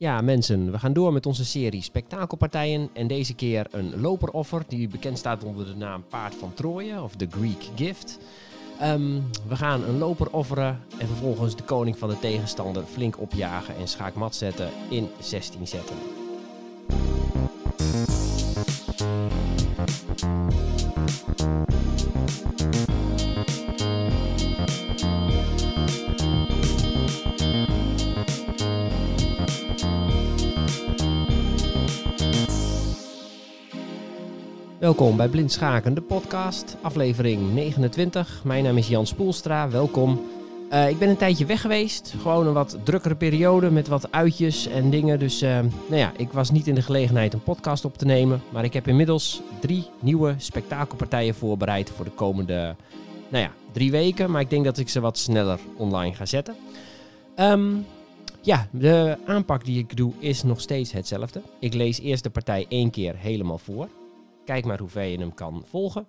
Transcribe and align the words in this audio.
Ja, 0.00 0.20
mensen, 0.20 0.70
we 0.70 0.78
gaan 0.78 0.92
door 0.92 1.12
met 1.12 1.26
onze 1.26 1.44
serie 1.44 1.82
spektakelpartijen. 1.82 2.88
En 2.92 3.06
deze 3.06 3.34
keer 3.34 3.66
een 3.70 4.00
loperoffer 4.00 4.62
die 4.68 4.88
bekend 4.88 5.18
staat 5.18 5.44
onder 5.44 5.66
de 5.66 5.74
naam 5.74 6.04
Paard 6.08 6.34
van 6.34 6.54
Troje 6.54 7.02
of 7.02 7.16
The 7.16 7.26
Greek 7.30 7.68
Gift. 7.76 8.18
Ehm, 8.80 9.20
we 9.48 9.56
gaan 9.56 9.84
een 9.84 9.98
loper 9.98 10.30
offeren 10.30 10.80
en 10.98 11.06
vervolgens 11.06 11.56
de 11.56 11.62
koning 11.62 11.98
van 11.98 12.08
de 12.08 12.18
tegenstander 12.18 12.82
flink 12.84 13.20
opjagen 13.20 13.76
en 13.76 13.88
schaakmat 13.88 14.34
zetten 14.34 14.70
in 14.90 15.08
16 15.20 15.66
zetten. 15.66 15.96
Welkom 34.88 35.16
bij 35.16 35.28
Blind 35.28 35.52
Schaken, 35.52 35.94
de 35.94 36.00
podcast, 36.00 36.76
aflevering 36.82 37.52
29. 37.52 38.40
Mijn 38.44 38.64
naam 38.64 38.76
is 38.76 38.88
Jan 38.88 39.06
Spoelstra, 39.06 39.70
welkom. 39.70 40.20
Uh, 40.72 40.88
ik 40.88 40.98
ben 40.98 41.08
een 41.08 41.16
tijdje 41.16 41.46
weg 41.46 41.60
geweest, 41.60 42.14
gewoon 42.20 42.46
een 42.46 42.52
wat 42.52 42.78
drukkere 42.84 43.14
periode 43.14 43.70
met 43.70 43.88
wat 43.88 44.12
uitjes 44.12 44.66
en 44.66 44.90
dingen. 44.90 45.18
Dus 45.18 45.42
uh, 45.42 45.50
nou 45.88 45.96
ja, 45.96 46.12
ik 46.16 46.32
was 46.32 46.50
niet 46.50 46.66
in 46.66 46.74
de 46.74 46.82
gelegenheid 46.82 47.32
een 47.32 47.42
podcast 47.42 47.84
op 47.84 47.98
te 47.98 48.04
nemen. 48.04 48.42
Maar 48.52 48.64
ik 48.64 48.72
heb 48.72 48.88
inmiddels 48.88 49.40
drie 49.60 49.86
nieuwe 50.00 50.34
spektakelpartijen 50.36 51.34
voorbereid 51.34 51.90
voor 51.90 52.04
de 52.04 52.10
komende, 52.10 52.76
nou 53.28 53.44
ja, 53.44 53.50
drie 53.72 53.90
weken. 53.90 54.30
Maar 54.30 54.40
ik 54.40 54.50
denk 54.50 54.64
dat 54.64 54.78
ik 54.78 54.88
ze 54.88 55.00
wat 55.00 55.18
sneller 55.18 55.58
online 55.76 56.14
ga 56.14 56.26
zetten. 56.26 56.54
Um, 57.36 57.86
ja, 58.40 58.68
de 58.70 59.16
aanpak 59.26 59.64
die 59.64 59.78
ik 59.78 59.96
doe 59.96 60.12
is 60.18 60.42
nog 60.42 60.60
steeds 60.60 60.92
hetzelfde. 60.92 61.42
Ik 61.58 61.74
lees 61.74 62.00
eerst 62.00 62.22
de 62.22 62.30
partij 62.30 62.66
één 62.68 62.90
keer 62.90 63.14
helemaal 63.16 63.58
voor. 63.58 63.88
Kijk 64.48 64.64
maar 64.64 64.78
hoe 64.78 64.88
ver 64.88 65.04
je 65.04 65.18
hem 65.18 65.34
kan 65.34 65.62
volgen. 65.66 66.06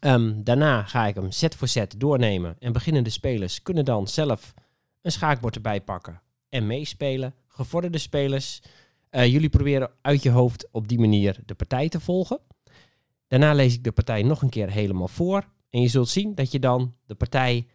Um, 0.00 0.44
daarna 0.44 0.82
ga 0.82 1.06
ik 1.06 1.14
hem 1.14 1.30
set 1.30 1.54
voor 1.54 1.68
set 1.68 2.00
doornemen. 2.00 2.56
En 2.58 2.72
beginnende 2.72 3.10
spelers 3.10 3.62
kunnen 3.62 3.84
dan 3.84 4.08
zelf 4.08 4.54
een 5.02 5.12
schaakbord 5.12 5.54
erbij 5.54 5.80
pakken 5.80 6.20
en 6.48 6.66
meespelen. 6.66 7.34
Gevorderde 7.46 7.98
spelers, 7.98 8.62
uh, 9.10 9.26
jullie 9.26 9.48
proberen 9.48 9.90
uit 10.02 10.22
je 10.22 10.30
hoofd 10.30 10.68
op 10.70 10.88
die 10.88 10.98
manier 10.98 11.40
de 11.46 11.54
partij 11.54 11.88
te 11.88 12.00
volgen. 12.00 12.40
Daarna 13.26 13.52
lees 13.52 13.74
ik 13.74 13.84
de 13.84 13.92
partij 13.92 14.22
nog 14.22 14.42
een 14.42 14.50
keer 14.50 14.70
helemaal 14.70 15.08
voor. 15.08 15.48
En 15.70 15.80
je 15.80 15.88
zult 15.88 16.08
zien 16.08 16.34
dat 16.34 16.52
je 16.52 16.58
dan 16.58 16.94
de 17.06 17.14
partij, 17.14 17.66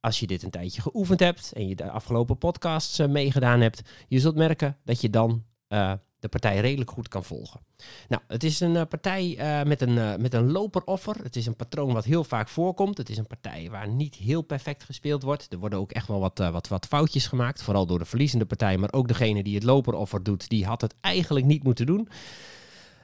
als 0.00 0.20
je 0.20 0.26
dit 0.26 0.42
een 0.42 0.50
tijdje 0.50 0.80
geoefend 0.80 1.20
hebt 1.20 1.52
en 1.52 1.68
je 1.68 1.74
de 1.74 1.90
afgelopen 1.90 2.38
podcasts 2.38 3.00
uh, 3.00 3.08
meegedaan 3.08 3.60
hebt, 3.60 3.82
je 4.08 4.20
zult 4.20 4.36
merken 4.36 4.78
dat 4.84 5.00
je 5.00 5.10
dan 5.10 5.44
uh, 5.68 5.92
de 6.22 6.28
partij 6.28 6.60
redelijk 6.60 6.90
goed 6.90 7.08
kan 7.08 7.24
volgen. 7.24 7.60
Nou, 8.08 8.22
het 8.26 8.44
is 8.44 8.60
een 8.60 8.74
uh, 8.74 8.82
partij 8.88 9.36
uh, 9.38 9.68
met, 9.68 9.80
een, 9.80 9.96
uh, 9.96 10.16
met 10.16 10.34
een 10.34 10.50
loperoffer. 10.50 11.16
Het 11.22 11.36
is 11.36 11.46
een 11.46 11.56
patroon 11.56 11.92
wat 11.92 12.04
heel 12.04 12.24
vaak 12.24 12.48
voorkomt. 12.48 12.98
Het 12.98 13.08
is 13.08 13.16
een 13.16 13.26
partij 13.26 13.70
waar 13.70 13.88
niet 13.88 14.14
heel 14.14 14.42
perfect 14.42 14.84
gespeeld 14.84 15.22
wordt. 15.22 15.52
Er 15.52 15.58
worden 15.58 15.78
ook 15.78 15.92
echt 15.92 16.08
wel 16.08 16.20
wat, 16.20 16.38
wat, 16.38 16.68
wat 16.68 16.86
foutjes 16.86 17.26
gemaakt. 17.26 17.62
Vooral 17.62 17.86
door 17.86 17.98
de 17.98 18.04
verliezende 18.04 18.44
partij. 18.44 18.78
Maar 18.78 18.92
ook 18.92 19.08
degene 19.08 19.42
die 19.42 19.54
het 19.54 19.64
loperoffer 19.64 20.22
doet, 20.22 20.48
die 20.48 20.66
had 20.66 20.80
het 20.80 20.94
eigenlijk 21.00 21.46
niet 21.46 21.62
moeten 21.62 21.86
doen. 21.86 22.08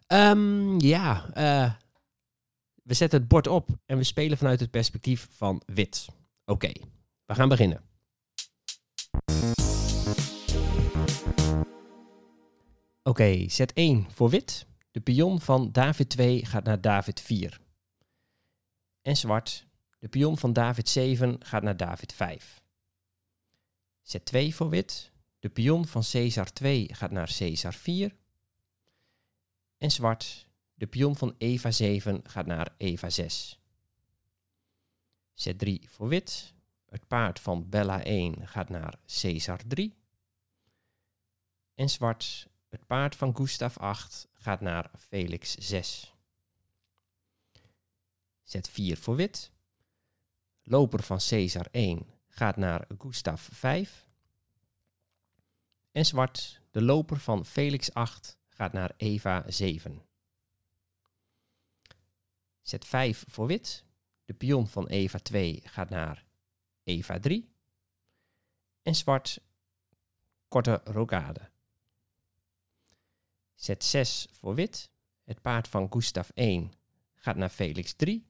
Um, 0.06 0.80
ja, 0.80 1.24
we 2.82 2.94
zetten 2.94 3.18
het 3.18 3.28
bord 3.28 3.46
op 3.46 3.68
en 3.86 3.96
we 3.96 4.04
spelen 4.04 4.38
vanuit 4.38 4.60
het 4.60 4.70
perspectief 4.70 5.28
van 5.30 5.62
wit. 5.66 6.06
Oké, 6.44 6.72
we 7.24 7.34
gaan 7.34 7.48
beginnen. 7.48 7.82
Okay, 13.08 13.48
zet 13.48 13.72
1 13.72 14.10
voor 14.10 14.30
wit. 14.30 14.66
De 14.90 15.00
pion 15.00 15.40
van 15.40 15.72
David 15.72 16.08
2 16.08 16.44
gaat 16.44 16.64
naar 16.64 16.80
David 16.80 17.20
4. 17.20 17.60
En 19.02 19.16
zwart. 19.16 19.66
De 19.98 20.08
pion 20.08 20.38
van 20.38 20.52
David 20.52 20.88
7 20.88 21.44
gaat 21.44 21.62
naar 21.62 21.76
David 21.76 22.12
5. 22.12 22.62
Zet 24.02 24.24
2 24.24 24.54
voor 24.54 24.68
wit. 24.68 25.12
De 25.38 25.48
pion 25.48 25.86
van 25.86 26.02
Caesar 26.10 26.52
2 26.52 26.94
gaat 26.94 27.10
naar 27.10 27.34
Caesar 27.38 27.74
4. 27.74 28.16
En 29.78 29.90
zwart. 29.90 30.46
De 30.74 30.86
pion 30.86 31.16
van 31.16 31.34
Eva 31.38 31.70
7 31.70 32.20
gaat 32.22 32.46
naar 32.46 32.74
Eva 32.76 33.10
6. 33.10 33.60
Zet 35.34 35.58
3 35.58 35.88
voor 35.88 36.08
wit. 36.08 36.54
Het 36.88 37.06
paard 37.06 37.40
van 37.40 37.68
Bella 37.68 38.02
1 38.02 38.48
gaat 38.48 38.68
naar 38.68 38.98
Caesar 39.06 39.60
3. 39.66 39.94
En 41.74 41.88
zwart. 41.88 42.48
Het 42.68 42.86
paard 42.86 43.16
van 43.16 43.36
Gustav 43.36 43.76
8 43.76 44.28
gaat 44.32 44.60
naar 44.60 44.90
Felix 44.98 45.54
6. 45.54 46.14
Zet 48.42 48.68
4 48.68 48.96
voor 48.96 49.16
wit. 49.16 49.50
Loper 50.62 51.02
van 51.02 51.18
Caesar 51.28 51.66
1 51.70 52.06
gaat 52.28 52.56
naar 52.56 52.86
Gustav 52.98 53.48
5. 53.52 54.08
En 55.92 56.06
zwart, 56.06 56.60
de 56.70 56.82
loper 56.82 57.20
van 57.20 57.44
Felix 57.44 57.94
8 57.94 58.38
gaat 58.48 58.72
naar 58.72 58.92
Eva 58.96 59.44
7. 59.46 60.02
Zet 62.62 62.84
5 62.84 63.24
voor 63.28 63.46
wit. 63.46 63.84
De 64.24 64.34
pion 64.34 64.68
van 64.68 64.86
Eva 64.86 65.18
2 65.18 65.60
gaat 65.64 65.88
naar 65.88 66.24
Eva 66.82 67.18
3. 67.18 67.52
En 68.82 68.94
zwart, 68.94 69.40
korte 70.48 70.80
rokade. 70.84 71.50
Zet 73.58 73.84
6 73.84 74.26
voor 74.30 74.54
wit. 74.54 74.90
Het 75.24 75.40
paard 75.40 75.68
van 75.68 75.92
Gustav 75.92 76.28
1 76.34 76.72
gaat 77.14 77.36
naar 77.36 77.48
Felix 77.48 77.92
3. 77.92 78.26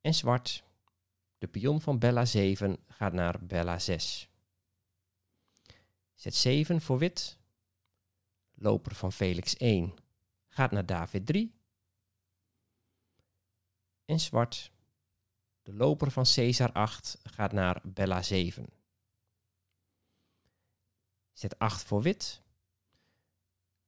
En 0.00 0.14
zwart. 0.14 0.64
De 1.38 1.48
pion 1.48 1.80
van 1.80 1.98
Bella 1.98 2.24
7 2.24 2.84
gaat 2.86 3.12
naar 3.12 3.44
Bella 3.44 3.78
6. 3.78 4.28
Zet 6.14 6.34
7 6.34 6.80
voor 6.80 6.98
wit. 6.98 7.38
Loper 8.54 8.94
van 8.94 9.12
Felix 9.12 9.56
1 9.56 9.94
gaat 10.48 10.70
naar 10.70 10.86
David 10.86 11.26
3. 11.26 11.54
En 14.04 14.20
zwart. 14.20 14.72
De 15.62 15.72
loper 15.72 16.10
van 16.10 16.24
Caesar 16.34 16.72
8 16.72 17.18
gaat 17.22 17.52
naar 17.52 17.80
Bella 17.84 18.22
7. 18.22 18.66
Zet 21.32 21.58
8 21.58 21.84
voor 21.84 22.02
wit. 22.02 22.43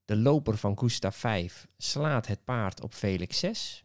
De 0.07 0.17
loper 0.17 0.57
van 0.57 0.79
Gustav 0.79 1.17
5 1.17 1.67
slaat 1.77 2.27
het 2.27 2.45
paard 2.45 2.81
op 2.81 2.95
Felix 2.95 3.39
6. 3.39 3.85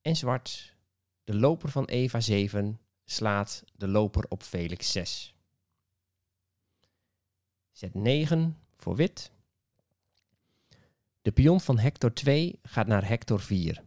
En 0.00 0.16
zwart, 0.16 0.76
de 1.24 1.34
loper 1.34 1.70
van 1.70 1.84
Eva 1.84 2.20
7 2.20 2.80
slaat 3.04 3.64
de 3.76 3.88
loper 3.88 4.24
op 4.28 4.42
Felix 4.42 4.92
6. 4.92 5.34
Zet 7.70 7.94
9 7.94 8.58
voor 8.76 8.96
wit. 8.96 9.30
De 11.22 11.32
pion 11.32 11.60
van 11.60 11.78
Hector 11.78 12.12
2 12.12 12.58
gaat 12.62 12.86
naar 12.86 13.08
Hector 13.08 13.40
4. 13.40 13.84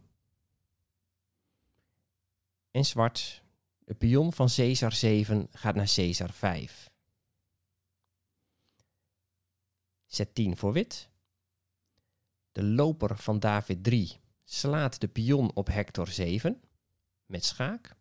En 2.70 2.84
zwart, 2.84 3.42
de 3.78 3.94
pion 3.94 4.32
van 4.32 4.48
Caesar 4.54 4.92
7 4.92 5.48
gaat 5.50 5.74
naar 5.74 5.92
Caesar 5.94 6.32
5. 6.32 6.90
Zet 10.06 10.34
10 10.34 10.56
voor 10.56 10.72
wit. 10.72 11.08
De 12.52 12.62
loper 12.62 13.16
van 13.18 13.38
David 13.38 13.84
3 13.84 14.20
slaat 14.44 15.00
de 15.00 15.08
pion 15.08 15.54
op 15.54 15.66
Hector 15.66 16.08
7 16.08 16.60
met 17.26 17.44
schaak. 17.44 17.96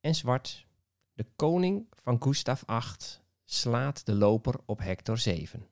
En 0.00 0.14
zwart, 0.14 0.66
de 1.12 1.26
koning 1.36 1.86
van 1.90 2.22
Gustav 2.22 2.62
8 2.64 3.22
slaat 3.44 4.06
de 4.06 4.14
loper 4.14 4.60
op 4.64 4.78
Hector 4.78 5.18
7. 5.18 5.68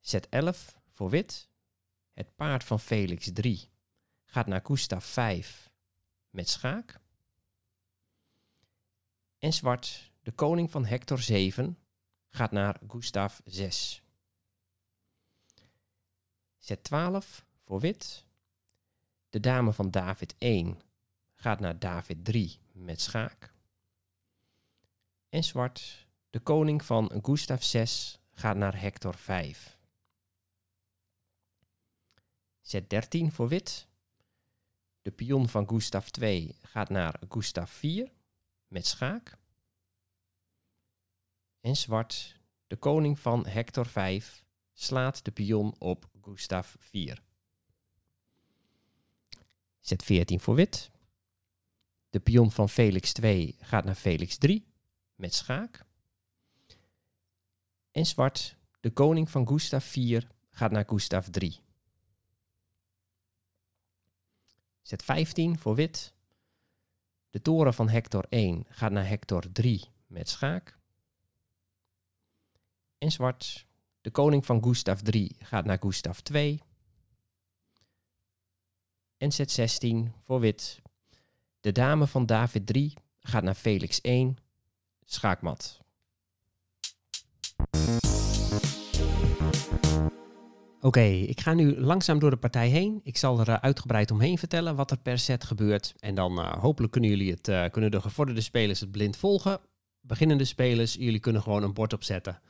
Zet 0.00 0.28
11 0.28 0.78
voor 0.88 1.10
wit. 1.10 1.48
Het 2.12 2.36
paard 2.36 2.64
van 2.64 2.80
Felix 2.80 3.30
3 3.32 3.70
gaat 4.24 4.46
naar 4.46 4.60
Gustav 4.64 5.04
5 5.04 5.70
met 6.30 6.48
schaak. 6.48 7.00
En 9.38 9.52
zwart, 9.52 10.11
de 10.22 10.32
koning 10.32 10.70
van 10.70 10.84
Hector 10.84 11.18
7 11.18 11.78
gaat 12.28 12.50
naar 12.50 12.80
Gustav 12.88 13.38
6. 13.44 14.02
Zet 16.58 16.84
12 16.84 17.46
voor 17.64 17.80
wit. 17.80 18.24
De 19.30 19.40
dame 19.40 19.72
van 19.72 19.90
David 19.90 20.34
1 20.38 20.80
gaat 21.34 21.60
naar 21.60 21.78
David 21.78 22.24
3 22.24 22.58
met 22.72 23.00
schaak. 23.00 23.54
En 25.28 25.44
zwart, 25.44 26.06
de 26.30 26.40
koning 26.40 26.84
van 26.84 27.20
Gustav 27.22 27.62
6 27.62 28.20
gaat 28.30 28.56
naar 28.56 28.80
Hector 28.80 29.14
5. 29.14 29.78
Zet 32.60 32.90
13 32.90 33.32
voor 33.32 33.48
wit. 33.48 33.88
De 35.02 35.10
pion 35.10 35.48
van 35.48 35.68
Gustav 35.68 36.06
2 36.06 36.56
gaat 36.62 36.88
naar 36.88 37.20
Gustav 37.28 37.70
4 37.70 38.12
met 38.66 38.86
schaak. 38.86 39.40
En 41.62 41.76
zwart, 41.76 42.40
de 42.66 42.76
koning 42.76 43.18
van 43.18 43.46
Hector 43.46 43.86
5, 43.86 44.44
slaat 44.72 45.24
de 45.24 45.30
pion 45.30 45.74
op 45.78 46.08
Gustav 46.22 46.74
4. 46.78 47.22
Zet 49.80 50.02
14 50.02 50.40
voor 50.40 50.54
wit. 50.54 50.90
De 52.10 52.20
pion 52.20 52.50
van 52.50 52.68
Felix 52.68 53.12
2 53.12 53.56
gaat 53.60 53.84
naar 53.84 53.94
Felix 53.94 54.36
3 54.36 54.66
met 55.14 55.34
schaak. 55.34 55.84
En 57.90 58.06
zwart, 58.06 58.56
de 58.80 58.90
koning 58.90 59.30
van 59.30 59.48
Gustav 59.48 59.84
4 59.84 60.28
gaat 60.50 60.70
naar 60.70 60.84
Gustav 60.86 61.26
3. 61.26 61.60
Zet 64.80 65.02
15 65.02 65.58
voor 65.58 65.74
wit. 65.74 66.14
De 67.30 67.42
toren 67.42 67.74
van 67.74 67.88
Hector 67.88 68.26
1 68.28 68.64
gaat 68.68 68.92
naar 68.92 69.08
Hector 69.08 69.52
3 69.52 69.84
met 70.06 70.28
schaak. 70.28 70.80
En 73.02 73.12
zwart, 73.12 73.66
de 74.00 74.10
koning 74.10 74.46
van 74.46 74.62
Gustav 74.62 75.00
3 75.00 75.36
gaat 75.38 75.64
naar 75.64 75.78
Gustav 75.80 76.18
2. 76.18 76.60
En 79.16 79.32
zet 79.32 79.50
16 79.50 80.12
voor 80.24 80.40
wit. 80.40 80.82
De 81.60 81.72
dame 81.72 82.06
van 82.06 82.26
David 82.26 82.66
3 82.66 82.94
gaat 83.20 83.42
naar 83.42 83.54
Felix 83.54 84.00
1. 84.00 84.36
Schaakmat. 85.04 85.80
Oké, 90.80 91.04
ik 91.04 91.40
ga 91.40 91.54
nu 91.54 91.80
langzaam 91.80 92.18
door 92.18 92.30
de 92.30 92.36
partij 92.36 92.68
heen. 92.68 93.00
Ik 93.02 93.16
zal 93.16 93.40
er 93.40 93.48
uh, 93.48 93.54
uitgebreid 93.54 94.10
omheen 94.10 94.38
vertellen 94.38 94.76
wat 94.76 94.90
er 94.90 94.98
per 94.98 95.18
set 95.18 95.44
gebeurt. 95.44 95.94
En 95.98 96.14
dan 96.14 96.38
uh, 96.38 96.52
hopelijk 96.52 96.92
kunnen 96.92 97.10
jullie 97.10 97.30
het, 97.30 97.48
uh, 97.48 97.64
kunnen 97.70 97.90
de 97.90 98.00
gevorderde 98.00 98.40
spelers 98.40 98.80
het 98.80 98.90
blind 98.90 99.16
volgen. 99.16 99.60
Beginnende 100.00 100.44
spelers, 100.44 100.94
jullie 100.94 101.20
kunnen 101.20 101.42
gewoon 101.42 101.62
een 101.62 101.74
bord 101.74 101.92
opzetten. 101.92 102.40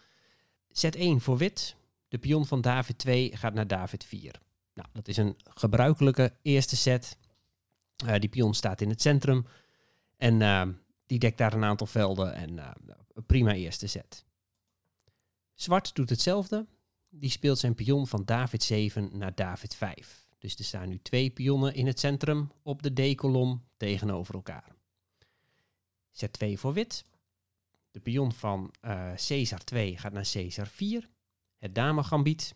Set 0.72 0.96
1 0.96 1.20
voor 1.20 1.36
wit. 1.36 1.76
De 2.08 2.18
pion 2.18 2.46
van 2.46 2.60
David 2.60 2.98
2 2.98 3.36
gaat 3.36 3.54
naar 3.54 3.66
David 3.66 4.04
4. 4.04 4.40
Nou, 4.74 4.88
dat 4.92 5.08
is 5.08 5.16
een 5.16 5.36
gebruikelijke 5.44 6.34
eerste 6.42 6.76
set. 6.76 7.16
die 8.18 8.28
pion 8.28 8.54
staat 8.54 8.80
in 8.80 8.88
het 8.88 9.02
centrum. 9.02 9.46
En 10.16 10.38
die 11.06 11.18
dekt 11.18 11.38
daar 11.38 11.52
een 11.52 11.64
aantal 11.64 11.86
velden. 11.86 12.34
En 12.34 12.74
prima 13.26 13.52
eerste 13.52 13.86
set. 13.86 14.24
Zwart 15.54 15.94
doet 15.94 16.10
hetzelfde 16.10 16.66
die 17.14 17.30
speelt 17.30 17.58
zijn 17.58 17.74
pion 17.74 18.06
van 18.06 18.24
David 18.24 18.62
7 18.62 19.10
naar 19.12 19.34
David 19.34 19.74
5. 19.74 20.26
Dus 20.38 20.56
er 20.56 20.64
staan 20.64 20.88
nu 20.88 20.98
twee 21.02 21.30
pionnen 21.30 21.74
in 21.74 21.86
het 21.86 22.00
centrum 22.00 22.52
op 22.62 22.82
de 22.82 22.92
D-kolom 22.92 23.64
tegenover 23.76 24.34
elkaar. 24.34 24.74
Zet 26.10 26.32
2 26.32 26.58
voor 26.58 26.72
wit. 26.72 27.04
De 27.92 28.00
pion 28.00 28.32
van 28.32 28.74
uh, 28.82 29.12
Caesar 29.14 29.64
2 29.64 29.98
gaat 29.98 30.12
naar 30.12 30.28
Caesar 30.32 30.66
4. 30.66 31.08
Het 31.58 31.74
dame 31.74 32.02
gambiet. 32.02 32.54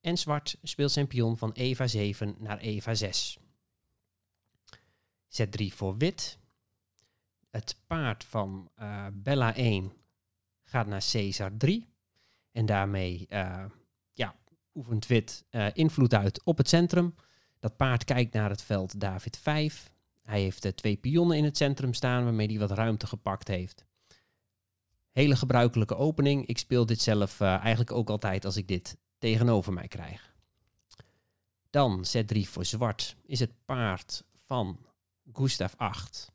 En 0.00 0.18
zwart 0.18 0.58
speelt 0.62 0.90
zijn 0.90 1.06
pion 1.06 1.36
van 1.36 1.52
Eva 1.52 1.86
7 1.86 2.36
naar 2.38 2.58
Eva 2.58 2.94
6. 2.94 3.38
Zet 5.28 5.52
3 5.52 5.74
voor 5.74 5.96
wit. 5.96 6.38
Het 7.50 7.76
paard 7.86 8.24
van 8.24 8.70
uh, 8.78 9.06
Bella 9.12 9.54
1 9.54 9.92
gaat 10.62 10.86
naar 10.86 11.04
Caesar 11.10 11.56
3. 11.56 11.88
En 12.52 12.66
daarmee 12.66 13.26
uh, 13.28 13.64
ja, 14.12 14.36
oefent 14.74 15.06
wit 15.06 15.44
invloed 15.72 16.14
uit 16.14 16.44
op 16.44 16.56
het 16.56 16.68
centrum. 16.68 17.14
Dat 17.58 17.76
paard 17.76 18.04
kijkt 18.04 18.32
naar 18.32 18.50
het 18.50 18.62
veld 18.62 19.00
David 19.00 19.36
5. 19.38 19.91
Hij 20.22 20.40
heeft 20.40 20.64
uh, 20.64 20.72
twee 20.72 20.96
pionnen 20.96 21.36
in 21.36 21.44
het 21.44 21.56
centrum 21.56 21.94
staan 21.94 22.24
waarmee 22.24 22.46
hij 22.46 22.58
wat 22.58 22.70
ruimte 22.70 23.06
gepakt 23.06 23.48
heeft. 23.48 23.84
Hele 25.10 25.36
gebruikelijke 25.36 25.96
opening. 25.96 26.46
Ik 26.46 26.58
speel 26.58 26.86
dit 26.86 27.00
zelf 27.00 27.40
eigenlijk 27.40 27.92
ook 27.92 28.10
altijd 28.10 28.44
als 28.44 28.56
ik 28.56 28.68
dit 28.68 28.96
tegenover 29.18 29.72
mij 29.72 29.88
krijg. 29.88 30.34
Dan 31.70 32.04
Z3 32.06 32.40
voor 32.40 32.64
zwart 32.64 33.16
is 33.22 33.40
het 33.40 33.64
paard 33.64 34.24
van 34.34 34.86
Gustav 35.32 35.74
8. 35.76 36.32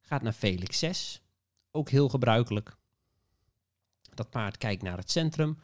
Gaat 0.00 0.22
naar 0.22 0.32
Felix 0.32 0.78
6. 0.78 1.22
Ook 1.70 1.88
heel 1.88 2.08
gebruikelijk. 2.08 2.76
Dat 4.14 4.30
paard 4.30 4.58
kijkt 4.58 4.82
naar 4.82 4.96
het 4.96 5.10
centrum. 5.10 5.58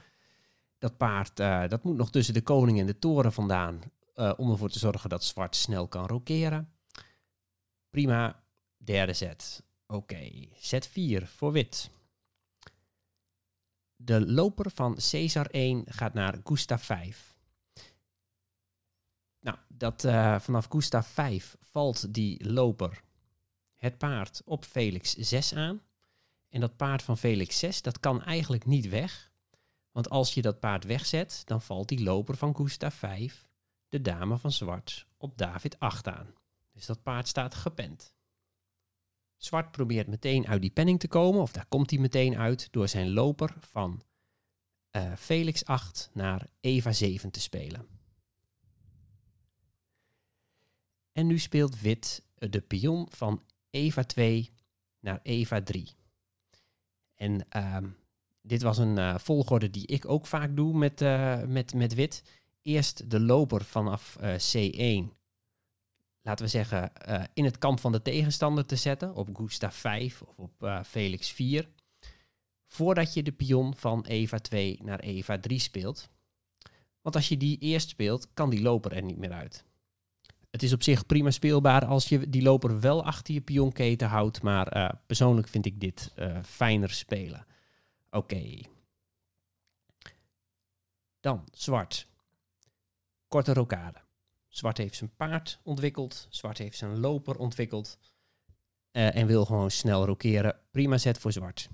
Dat 0.79 0.97
paard 0.97 1.41
uh, 1.41 1.69
dat 1.69 1.85
moet 1.85 1.97
nog 1.97 2.11
tussen 2.11 2.35
de 2.35 2.43
koning 2.43 2.81
en 2.81 2.87
de 2.87 2.99
toren 2.99 3.33
vandaan 3.33 3.81
om 4.37 4.51
ervoor 4.51 4.71
te 4.71 4.79
zorgen 4.79 5.11
dat 5.11 5.25
zwart 5.25 5.57
snel 5.57 5.89
kan 5.89 6.07
rokeren. 6.07 6.73
Prima, 7.90 8.42
derde 8.76 9.12
zet. 9.12 9.62
Oké, 9.87 9.96
okay. 9.96 10.48
zet 10.56 10.87
4 10.87 11.26
voor 11.26 11.52
wit. 11.52 11.90
De 13.96 14.31
loper 14.31 14.70
van 14.70 14.98
Caesar 15.10 15.46
1 15.46 15.84
gaat 15.87 16.14
naar 16.14 16.40
Gustav 16.44 16.82
5. 16.82 17.38
Nou, 19.40 19.58
dat, 19.69 20.04
uh, 20.04 20.40
vanaf 20.40 20.66
Gustav 20.69 21.06
5 21.06 21.56
valt 21.60 22.14
die 22.14 22.50
loper 22.52 23.02
het 23.76 23.98
paard 23.98 24.42
op 24.44 24.64
Felix 24.64 25.14
6 25.14 25.54
aan. 25.54 25.82
En 26.48 26.60
dat 26.60 26.76
paard 26.76 27.02
van 27.02 27.19
Felix 27.19 27.58
6, 27.58 27.82
dat 27.82 28.00
kan 28.00 28.22
eigenlijk 28.22 28.66
niet 28.66 28.88
weg. 28.88 29.32
Want 29.90 30.10
als 30.10 30.34
je 30.34 30.42
dat 30.42 30.60
paard 30.60 30.84
wegzet, 30.84 31.42
dan 31.44 31.62
valt 31.62 31.88
die 31.88 32.02
loper 32.02 32.37
van 32.37 32.56
Gustav 32.56 32.94
5, 32.94 33.48
de 33.88 34.00
dame 34.00 34.38
van 34.38 34.52
zwart, 34.52 35.06
op 35.16 35.38
David 35.38 35.78
8 35.78 36.08
aan. 36.08 36.34
Dus 36.81 36.88
dat 36.88 37.03
paard 37.03 37.29
staat 37.29 37.55
gepend. 37.55 38.15
Zwart 39.37 39.71
probeert 39.71 40.06
meteen 40.06 40.47
uit 40.47 40.61
die 40.61 40.71
penning 40.71 41.00
te 41.00 41.09
komen, 41.09 41.41
of 41.41 41.53
daar 41.53 41.67
komt 41.67 41.91
hij 41.91 41.99
meteen 41.99 42.37
uit, 42.37 42.69
door 42.73 42.88
zijn 42.88 43.11
loper 43.11 43.55
van 43.59 44.03
uh, 44.97 45.12
Felix 45.17 45.65
8 45.65 46.11
naar 46.12 46.47
Eva 46.61 46.93
7 46.93 47.31
te 47.31 47.41
spelen. 47.41 47.87
En 51.12 51.27
nu 51.27 51.38
speelt 51.38 51.81
wit 51.81 52.25
de 52.35 52.61
pion 52.61 53.06
van 53.11 53.43
Eva 53.71 54.03
2 54.03 54.50
naar 55.00 55.21
Eva 55.23 55.62
3. 55.62 55.94
En 57.15 57.47
uh, 57.56 57.76
dit 58.43 58.62
was 58.62 58.79
een 58.79 58.97
uh, 58.97 59.19
volgorde 59.19 59.71
die 59.71 59.87
ik 59.87 60.09
ook 60.09 60.26
vaak 60.26 60.56
doe 60.56 60.79
met, 60.79 61.00
met, 61.49 61.75
met 61.75 61.94
wit. 61.94 62.23
Eerst 62.62 63.11
de 63.11 63.21
loper 63.21 63.65
vanaf 63.65 64.19
uh, 64.21 64.35
C1, 64.35 65.19
laten 66.22 66.44
we 66.44 66.50
zeggen, 66.50 66.93
in 67.34 67.44
het 67.44 67.58
kamp 67.58 67.81
van 67.81 67.93
de 67.93 68.02
tegenstander 68.02 68.66
te 68.66 68.76
zetten. 68.76 69.14
Op 69.14 69.37
Gustav 69.37 69.75
5 69.75 70.23
of 70.23 70.38
op 70.38 70.80
Felix 70.87 71.30
4. 71.30 71.68
Voordat 72.66 73.14
je 73.14 73.23
de 73.23 73.33
pion 73.33 73.75
van 73.75 74.04
Eva 74.04 74.38
2 74.38 74.78
naar 74.83 74.99
Eva 74.99 75.38
3 75.38 75.59
speelt. 75.59 76.09
Want 77.00 77.16
als 77.16 77.28
je 77.28 77.37
die 77.37 77.59
eerst 77.59 77.88
speelt, 77.88 78.28
kan 78.35 78.50
die 78.50 78.62
loper 78.62 78.92
er 78.92 79.02
niet 79.02 79.18
meer 79.18 79.33
uit. 79.33 79.64
Het 80.50 80.62
is 80.62 80.73
op 80.73 80.83
zich 80.83 81.06
prima 81.06 81.30
speelbaar 81.30 81.85
als 81.85 82.09
je 82.09 82.30
die 82.30 82.42
loper 82.42 82.80
wel 82.80 83.04
achter 83.04 83.35
je 83.35 83.40
pionketen 83.40 84.09
houdt. 84.09 84.42
Maar 84.42 84.76
uh, 84.76 84.88
persoonlijk 85.06 85.49
vind 85.49 85.66
ik 85.66 85.80
dit 85.80 86.14
fijner 86.42 86.90
spelen. 86.90 87.47
Oké. 88.11 88.61
Dan 91.21 91.45
zwart. 91.52 92.06
Korte 93.28 93.52
rokade. 93.52 93.99
Zwart 94.50 94.78
heeft 94.78 94.97
zijn 94.97 95.14
paard 95.16 95.61
ontwikkeld. 95.62 96.26
Zwart 96.30 96.59
heeft 96.59 96.76
zijn 96.76 96.99
loper 96.99 97.38
ontwikkeld. 97.38 97.99
Uh, 98.92 99.16
en 99.16 99.26
wil 99.26 99.45
gewoon 99.45 99.71
snel 99.71 100.07
rokeren. 100.07 100.57
Prima 100.71 100.99
zet 100.99 101.19
voor 101.19 101.33
zwart. 101.33 101.69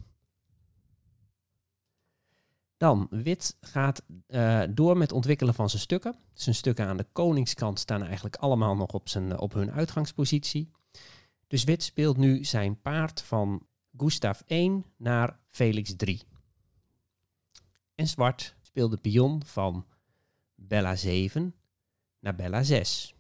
Dan, 2.76 3.06
wit 3.11 3.56
gaat 3.61 4.02
uh, 4.28 4.62
door 4.71 4.97
met 4.97 5.12
ontwikkelen 5.12 5.54
van 5.54 5.68
zijn 5.71 5.83
stukken. 5.83 6.16
Zijn 6.35 6.54
stukken 6.54 6.87
aan 6.87 6.97
de 6.97 7.06
koningskant 7.12 7.78
staan 7.78 8.02
eigenlijk 8.02 8.37
allemaal 8.37 8.76
nog 8.76 8.92
op, 8.92 9.09
zijn, 9.09 9.38
op 9.38 9.52
hun 9.52 9.73
uitgangspositie. 9.73 10.71
Dus 11.47 11.64
wit 11.64 11.83
speelt 11.83 12.16
nu 12.16 12.45
zijn 12.45 12.80
paard 12.80 13.23
van 13.23 13.66
Gustav 13.97 14.40
1 14.47 14.85
naar 14.97 15.38
Felix 15.49 15.97
3. 15.97 16.23
En 17.95 18.06
zwart 18.06 18.56
speelt 18.62 18.90
de 18.90 18.97
pion 18.97 19.45
van 19.45 19.87
Bella 20.54 20.97
7 20.97 21.54
naar 22.26 22.35
Bella 22.35 22.62
6. 22.62 23.14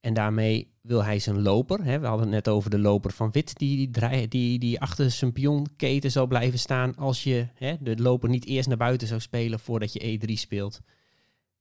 En 0.00 0.14
daarmee 0.14 0.74
wil 0.80 1.04
hij 1.04 1.18
zijn 1.18 1.42
loper, 1.42 1.84
hè, 1.84 1.98
we 1.98 2.06
hadden 2.06 2.26
het 2.26 2.34
net 2.34 2.48
over 2.48 2.70
de 2.70 2.78
loper 2.78 3.12
van 3.12 3.30
wit, 3.30 3.58
die, 3.58 3.90
die, 3.90 4.28
die, 4.28 4.58
die 4.58 4.80
achter 4.80 5.10
zijn 5.10 5.32
pionketen 5.32 6.10
zal 6.10 6.26
blijven 6.26 6.58
staan 6.58 6.96
als 6.96 7.22
je 7.22 7.48
hè, 7.54 7.76
de 7.80 7.96
loper 7.96 8.28
niet 8.28 8.44
eerst 8.44 8.68
naar 8.68 8.76
buiten 8.76 9.08
zou 9.08 9.20
spelen 9.20 9.60
voordat 9.60 9.92
je 9.92 10.18
E3 10.18 10.32
speelt. 10.32 10.80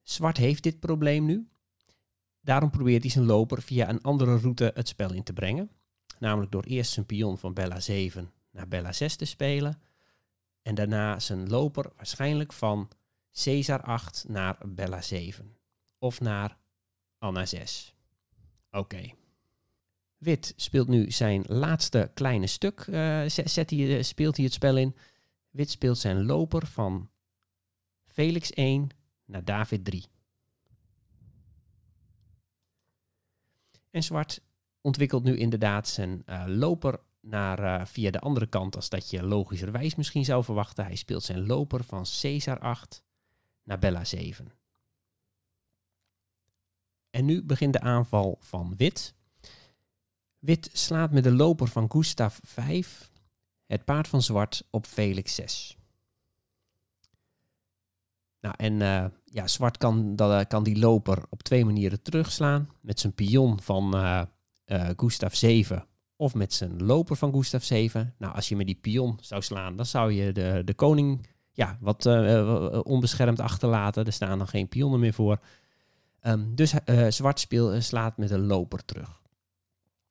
Zwart 0.04 0.38
heeft 0.38 0.64
dit 0.64 0.80
probleem 0.80 1.26
nu. 1.26 1.48
Daarom 2.42 2.70
probeert 2.70 3.02
hij 3.02 3.12
zijn 3.12 3.26
loper 3.26 3.62
via 3.62 3.90
een 3.90 4.02
andere 4.02 4.38
route 4.38 4.72
het 4.76 4.88
spel 4.88 5.14
in 5.14 5.24
te 5.24 5.34
brengen. 5.34 5.72
Namelijk 6.20 6.52
door 6.52 6.64
eerst 6.64 6.92
zijn 6.92 7.06
pion 7.06 7.38
van 7.38 7.54
Bella 7.54 7.80
7 7.80 8.32
naar 8.52 8.68
Bella 8.68 8.92
6 8.92 9.16
te 9.16 9.26
spelen. 9.26 9.82
En 10.62 10.76
daarna 10.76 11.20
zijn 11.20 11.50
loper 11.50 11.92
waarschijnlijk 11.96 12.54
van 12.54 12.90
Caesar 13.44 13.82
8 13.82 14.26
naar 14.28 14.58
Bella 14.66 15.02
7. 15.02 15.60
Of 16.02 16.20
naar 16.20 16.58
Anna 17.18 17.46
6. 17.46 17.96
Oké. 18.72 19.14
Wit 20.18 20.54
speelt 20.56 20.88
nu 20.88 21.12
zijn 21.12 21.44
laatste 21.48 22.12
kleine 22.14 22.48
stuk. 22.48 22.80
eh, 22.80 23.24
zet 23.26 23.72
eh, 23.72 24.04
speelt 24.04 24.36
hij 24.36 24.46
het 24.46 24.54
spel 24.54 24.78
in. 24.78 24.96
Wit 25.50 25.70
speelt 25.70 25.98
zijn 25.98 26.26
loper 26.26 26.68
van 26.68 27.10
Felix 28.06 28.52
1 28.52 28.90
naar 29.26 29.46
David 29.46 29.86
3. 29.86 30.06
En 33.90 34.04
zwart 34.04 34.42
ontwikkelt 34.82 35.24
nu 35.24 35.38
inderdaad 35.38 35.88
zijn 35.88 36.22
eh, 36.26 36.44
loper 36.48 37.00
naar, 37.20 37.88
via 37.88 38.12
de 38.12 38.20
andere 38.20 38.48
kant 38.48 38.76
als 38.76 38.90
dat 38.90 39.10
je 39.10 39.24
logischerwijs 39.24 39.96
misschien 39.96 40.26
zou 40.26 40.44
verwachten. 40.44 40.86
Hij 40.86 40.96
speelt 40.96 41.24
zijn 41.24 41.46
loper 41.46 41.84
van 41.84 42.06
Caesar 42.22 42.60
8 42.60 43.04
naar 43.64 43.80
Bella 43.80 44.04
7. 44.04 44.61
En 47.12 47.26
nu 47.26 47.44
begint 47.44 47.74
de 47.74 47.82
aanval 47.82 48.38
van 48.40 48.74
wit. 48.78 49.14
Wit 50.40 50.70
slaat 50.74 51.12
met 51.12 51.24
de 51.24 51.32
loper 51.32 51.68
van 51.68 51.92
Gustav 51.92 52.38
5 52.44 53.12
het 53.66 53.86
paard 53.86 54.08
van 54.08 54.22
zwart 54.22 54.68
op 54.70 54.86
Felix 54.86 55.36
6. 55.36 55.78
Nou, 58.42 58.56
en 58.58 58.82
eh, 58.82 59.06
ja, 59.26 59.48
zwart 59.48 59.78
kan, 59.78 60.16
dat, 60.16 60.32
eh, 60.32 60.48
kan 60.48 60.64
die 60.64 60.80
loper 60.80 61.24
op 61.30 61.44
twee 61.44 61.66
manieren 61.66 62.02
terugslaan. 62.02 62.70
Met 62.82 63.00
zijn 63.00 63.14
pion 63.14 63.62
van 63.62 63.96
eh 63.96 64.22
eh, 64.66 64.90
Gustav 64.96 65.34
7 65.34 65.86
of 66.16 66.36
met 66.36 66.54
zijn 66.54 66.84
loper 66.84 67.16
van 67.16 67.32
Gustav 67.32 67.64
7. 67.64 68.14
Nou, 68.18 68.36
als 68.36 68.50
je 68.50 68.56
met 68.56 68.66
die 68.66 68.78
pion 68.82 69.18
zou 69.22 69.42
slaan, 69.42 69.76
dan 69.76 69.86
zou 69.86 70.12
je 70.12 70.32
de, 70.32 70.62
de 70.66 70.74
koning 70.74 71.28
ja, 71.52 71.78
wat 71.80 72.06
onbeschermd 72.84 73.40
achterlaten. 73.40 74.06
Er 74.06 74.14
staan 74.14 74.38
dan 74.38 74.48
geen 74.48 74.68
pionnen 74.68 75.00
meer 75.00 75.14
voor. 75.14 75.40
Ehm, 76.22 76.56
dus 76.56 76.74
eh, 76.74 77.08
zwart 77.10 77.40
speel, 77.40 77.74
eh, 77.74 77.82
slaat 77.82 78.18
met 78.18 78.32
een 78.32 78.46
loper 78.46 78.86
terug. 78.86 79.22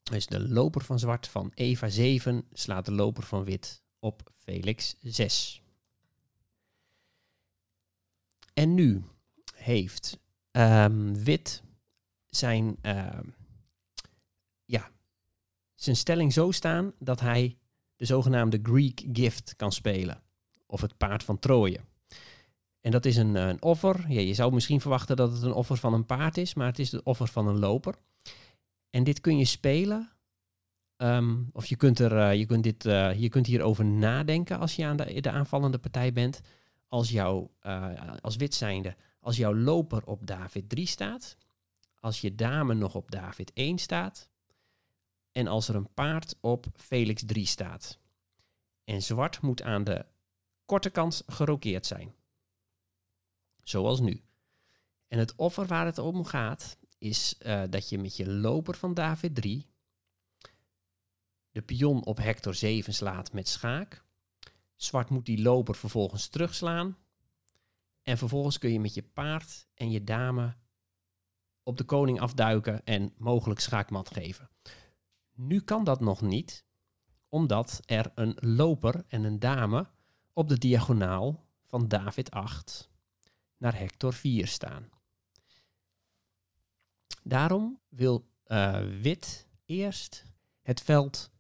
Dus 0.03 0.27
de 0.27 0.49
loper 0.49 0.85
van 0.85 0.99
zwart 0.99 1.29
van 1.29 1.53
Eva 1.55 1.89
7 1.89 2.47
slaat 2.53 2.85
de 2.85 2.93
loper 2.93 3.23
van 3.23 3.45
wit 3.45 3.83
op 3.99 4.31
Felix 4.37 4.97
6. 5.01 5.63
En 8.55 8.75
nu 8.75 9.03
heeft 9.55 10.19
ehm, 10.51 11.15
wit 11.15 11.63
zijn, 12.29 12.77
ehm, 12.81 13.29
ja, 14.65 14.91
zijn 15.75 15.97
stelling 15.97 16.33
zo 16.33 16.51
staan 16.51 16.93
dat 16.99 17.21
hij 17.21 17.59
de 17.97 18.05
zogenaamde 18.05 18.61
Greek 18.63 19.05
gift 19.13 19.57
kan 19.57 19.73
spelen. 19.73 20.23
Of 20.67 20.81
het 20.81 20.97
paard 20.97 21.25
van 21.25 21.39
Troje. 21.39 21.81
En 22.81 22.91
dat 22.91 23.05
is 23.05 23.17
een, 23.17 23.37
eh, 23.37 23.49
een 23.49 23.63
offer. 23.63 24.05
Ja, 24.09 24.21
je 24.21 24.35
zou 24.35 24.53
misschien 24.53 24.81
verwachten 24.81 25.17
dat 25.17 25.33
het 25.33 25.43
een 25.43 25.53
offer 25.53 25.77
van 25.77 25.95
een 25.95 26.07
paard 26.07 26.37
is, 26.37 26.55
maar 26.55 26.67
het 26.67 26.79
is 26.79 26.93
het 26.93 27.03
offer 27.03 27.29
van 27.29 27.47
een 27.47 27.59
loper. 27.59 27.95
En 28.91 29.05
dit 29.05 29.21
kun 29.21 29.39
je 29.39 29.45
spelen. 29.45 30.11
ehm, 30.97 31.37
of 31.53 31.67
je 31.67 31.77
kunt, 31.77 31.99
er, 31.99 32.17
eh, 32.17 32.39
je, 32.39 32.47
kunt 32.47 32.63
dit, 32.63 32.87
eh, 32.87 33.21
je 33.21 33.29
kunt 33.29 33.47
hierover 33.47 33.85
nadenken 33.85 34.59
als 34.59 34.77
je 34.77 34.85
aan 34.85 34.97
de, 34.97 35.21
de 35.21 35.31
aanvallende 35.31 35.79
partij 35.79 36.13
bent. 36.13 36.41
Als, 36.89 37.11
jouw, 37.11 37.51
als 38.21 38.37
wit 38.37 38.55
zijnde, 38.55 38.97
als 39.21 39.37
jouw 39.37 39.55
loper 39.55 40.05
op 40.05 40.27
David 40.27 40.69
3 40.69 40.87
staat. 40.87 41.37
Als 42.01 42.21
je 42.21 42.35
dame 42.35 42.75
nog 42.75 42.95
op 42.95 43.11
David 43.11 43.51
1 43.55 43.79
staat. 43.79 44.31
En 45.33 45.47
als 45.47 45.69
er 45.69 45.75
een 45.75 45.95
paard 45.95 46.35
op 46.41 46.67
Felix 46.75 47.23
3 47.27 47.47
staat. 47.47 47.99
En 48.85 49.03
zwart 49.03 49.41
moet 49.41 49.63
aan 49.63 49.85
de 49.85 50.05
korte 50.65 50.91
kant 50.91 51.23
gerokeerd 51.27 51.87
zijn. 51.87 52.15
Zoals 53.63 54.01
nu. 54.01 54.23
En 55.09 55.19
het 55.19 55.37
offer 55.37 55.67
waar 55.67 55.87
het 55.87 55.99
om 55.99 56.25
gaat, 56.25 56.79
is 56.99 57.39
eh, 57.39 57.63
dat 57.71 57.89
je 57.89 57.99
met 57.99 58.17
je 58.17 58.31
loper 58.31 58.75
van 58.77 58.95
David 58.95 59.35
3 59.35 59.71
de 61.53 61.63
pion 61.63 62.05
op 62.05 62.17
Hector 62.17 62.55
7 62.55 62.95
slaat 62.95 63.33
met 63.33 63.49
schaak. 63.49 64.05
Zwart 64.77 65.11
moet 65.11 65.27
die 65.27 65.43
loper 65.43 65.75
vervolgens 65.75 66.29
terugslaan. 66.29 66.97
En 68.03 68.19
vervolgens 68.19 68.59
kun 68.59 68.73
je 68.73 68.81
met 68.81 68.95
je 68.95 69.03
paard 69.03 69.69
en 69.75 69.91
je 69.91 70.05
dame 70.05 70.57
op 71.63 71.77
de 71.77 71.85
koning 71.85 72.21
afduiken 72.21 72.85
en 72.85 73.13
mogelijk 73.17 73.61
schaakmat 73.61 74.11
geven. 74.11 74.51
Nu 75.33 75.61
kan 75.61 75.85
dat 75.85 76.01
nog 76.01 76.21
niet, 76.21 76.65
omdat 77.29 77.81
er 77.85 78.13
een 78.15 78.37
loper 78.41 79.05
en 79.09 79.25
een 79.25 79.39
dame 79.39 79.91
op 80.33 80.49
de 80.49 80.59
diagonaal 80.59 81.47
van 81.65 81.89
David 81.89 82.31
8 82.31 82.90
naar 83.61 83.79
Hector 83.79 84.13
4 84.13 84.47
staan. 84.47 84.89
Daarom 87.23 87.81
wil 87.89 88.29
eh, 88.45 88.81
wit 89.01 89.47
eerst 89.65 90.25
het 90.63 90.81
veld 90.81 91.31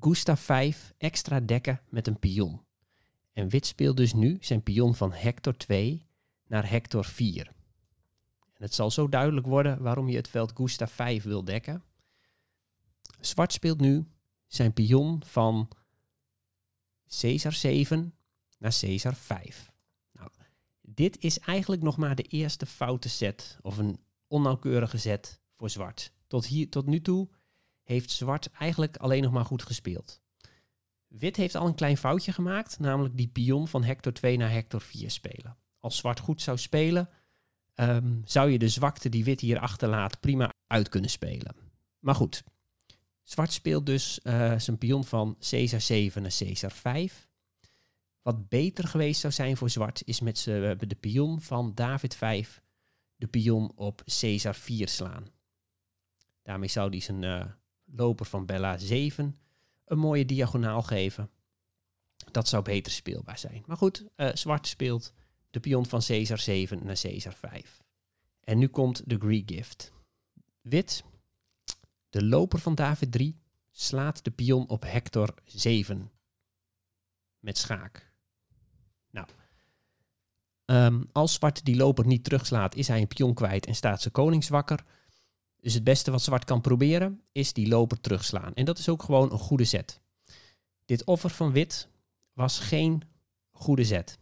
Gustav 0.00 0.40
5 0.40 0.94
extra 0.98 1.40
dekken 1.40 1.80
met 1.88 2.06
een 2.06 2.18
pion. 2.18 2.60
En 3.32 3.48
wit 3.48 3.66
speelt 3.66 3.96
dus 3.96 4.12
nu 4.12 4.38
zijn 4.40 4.62
pion 4.62 4.94
van 4.94 5.12
Hector 5.12 5.56
2 5.56 6.06
naar 6.46 6.70
Hector 6.70 7.04
4. 7.04 7.46
En 8.52 8.62
het 8.62 8.74
zal 8.74 8.90
zo 8.90 9.08
duidelijk 9.08 9.46
worden 9.46 9.82
waarom 9.82 10.08
je 10.08 10.16
het 10.16 10.28
veld 10.28 10.52
Gustav 10.54 10.92
5 10.92 11.22
wil 11.22 11.44
dekken. 11.44 11.82
Zwart 13.20 13.52
speelt 13.52 13.80
nu 13.80 14.06
zijn 14.46 14.72
pion 14.72 15.22
van 15.24 15.68
Caesar 17.20 17.52
7 17.52 18.14
naar 18.58 18.76
Caesar 18.80 19.14
5. 19.14 19.72
Dit 20.94 21.16
is 21.18 21.38
eigenlijk 21.38 21.82
nog 21.82 21.96
maar 21.96 22.14
de 22.14 22.22
eerste 22.22 22.66
foute 22.66 23.08
set 23.08 23.58
of 23.62 23.78
een 23.78 23.98
onnauwkeurige 24.26 24.98
zet 24.98 25.40
voor 25.56 25.70
zwart. 25.70 26.12
Tot, 26.26 26.46
hier, 26.46 26.68
tot 26.70 26.86
nu 26.86 27.00
toe 27.00 27.28
heeft 27.82 28.10
zwart 28.10 28.50
eigenlijk 28.50 28.96
alleen 28.96 29.22
nog 29.22 29.32
maar 29.32 29.44
goed 29.44 29.62
gespeeld. 29.62 30.22
Wit 31.06 31.36
heeft 31.36 31.54
al 31.54 31.66
een 31.66 31.74
klein 31.74 31.96
foutje 31.96 32.32
gemaakt, 32.32 32.78
namelijk 32.78 33.16
die 33.16 33.28
pion 33.28 33.68
van 33.68 33.84
Hector 33.84 34.12
2 34.12 34.36
naar 34.36 34.50
Hector 34.50 34.80
4 34.80 35.10
spelen. 35.10 35.56
Als 35.78 35.96
zwart 35.96 36.20
goed 36.20 36.42
zou 36.42 36.58
spelen, 36.58 37.08
ehm, 37.74 38.20
zou 38.24 38.50
je 38.50 38.58
de 38.58 38.68
zwakte 38.68 39.08
die 39.08 39.24
wit 39.24 39.40
hier 39.40 39.58
achterlaat 39.58 40.20
prima 40.20 40.50
uit 40.66 40.88
kunnen 40.88 41.10
spelen. 41.10 41.56
Maar 41.98 42.14
goed, 42.14 42.44
zwart 43.22 43.52
speelt 43.52 43.86
dus 43.86 44.20
eh, 44.22 44.58
zijn 44.58 44.78
pion 44.78 45.04
van 45.04 45.36
Caesar 45.50 45.80
7 45.80 46.22
naar 46.22 46.34
Caesar 46.38 46.72
5. 46.72 47.28
Wat 48.24 48.48
beter 48.48 48.88
geweest 48.88 49.20
zou 49.20 49.32
zijn 49.32 49.56
voor 49.56 49.70
zwart 49.70 50.02
is 50.04 50.20
met 50.20 50.36
de 50.44 50.96
pion 51.00 51.40
van 51.40 51.74
David 51.74 52.14
5 52.14 52.62
de 53.16 53.26
pion 53.26 53.72
op 53.76 54.02
Caesar 54.20 54.54
4 54.54 54.88
slaan. 54.88 55.26
Daarmee 56.42 56.68
zou 56.68 56.90
hij 56.90 57.00
zijn 57.00 57.24
eh, 57.24 57.46
loper 57.84 58.26
van 58.26 58.46
Bella 58.46 58.78
7 58.78 59.38
een 59.84 59.98
mooie 59.98 60.24
diagonaal 60.24 60.82
geven. 60.82 61.30
Dat 62.30 62.48
zou 62.48 62.62
beter 62.62 62.92
speelbaar 62.92 63.38
zijn. 63.38 63.62
Maar 63.66 63.76
goed, 63.76 64.06
eh, 64.16 64.34
zwart 64.34 64.66
speelt 64.66 65.12
de 65.50 65.60
pion 65.60 65.86
van 65.86 66.00
Caesar 66.06 66.38
7 66.38 66.84
naar 66.84 67.00
Caesar 67.00 67.34
5. 67.34 67.82
En 68.40 68.58
nu 68.58 68.68
komt 68.68 69.02
de 69.10 69.16
Greek 69.18 69.50
gift. 69.50 69.92
Wit, 70.60 71.04
de 72.10 72.24
loper 72.24 72.58
van 72.58 72.74
David 72.74 73.12
3, 73.12 73.38
slaat 73.70 74.24
de 74.24 74.30
pion 74.30 74.68
op 74.68 74.82
Hector 74.82 75.34
7 75.44 76.10
met 77.38 77.58
schaak. 77.58 78.13
Ehm, 80.64 81.02
als 81.12 81.32
zwart 81.32 81.64
die 81.64 81.76
loper 81.76 82.06
niet 82.06 82.24
terugslaat, 82.24 82.74
is 82.74 82.88
hij 82.88 83.00
een 83.00 83.06
pion 83.06 83.34
kwijt 83.34 83.66
en 83.66 83.74
staat 83.74 84.00
zijn 84.00 84.12
koning 84.12 84.44
zwakker. 84.44 84.84
Dus 85.60 85.74
het 85.74 85.84
beste 85.84 86.10
wat 86.10 86.22
zwart 86.22 86.44
kan 86.44 86.60
proberen, 86.60 87.20
is 87.32 87.52
die 87.52 87.68
loper 87.68 88.00
terugslaan. 88.00 88.54
En 88.54 88.64
dat 88.64 88.78
is 88.78 88.88
ook 88.88 89.02
gewoon 89.02 89.32
een 89.32 89.38
goede 89.38 89.64
zet. 89.64 90.00
Dit 90.84 91.04
offer 91.04 91.30
van 91.30 91.52
wit 91.52 91.88
was 92.32 92.58
geen 92.58 93.02
goede 93.50 93.84
zet. 93.84 94.18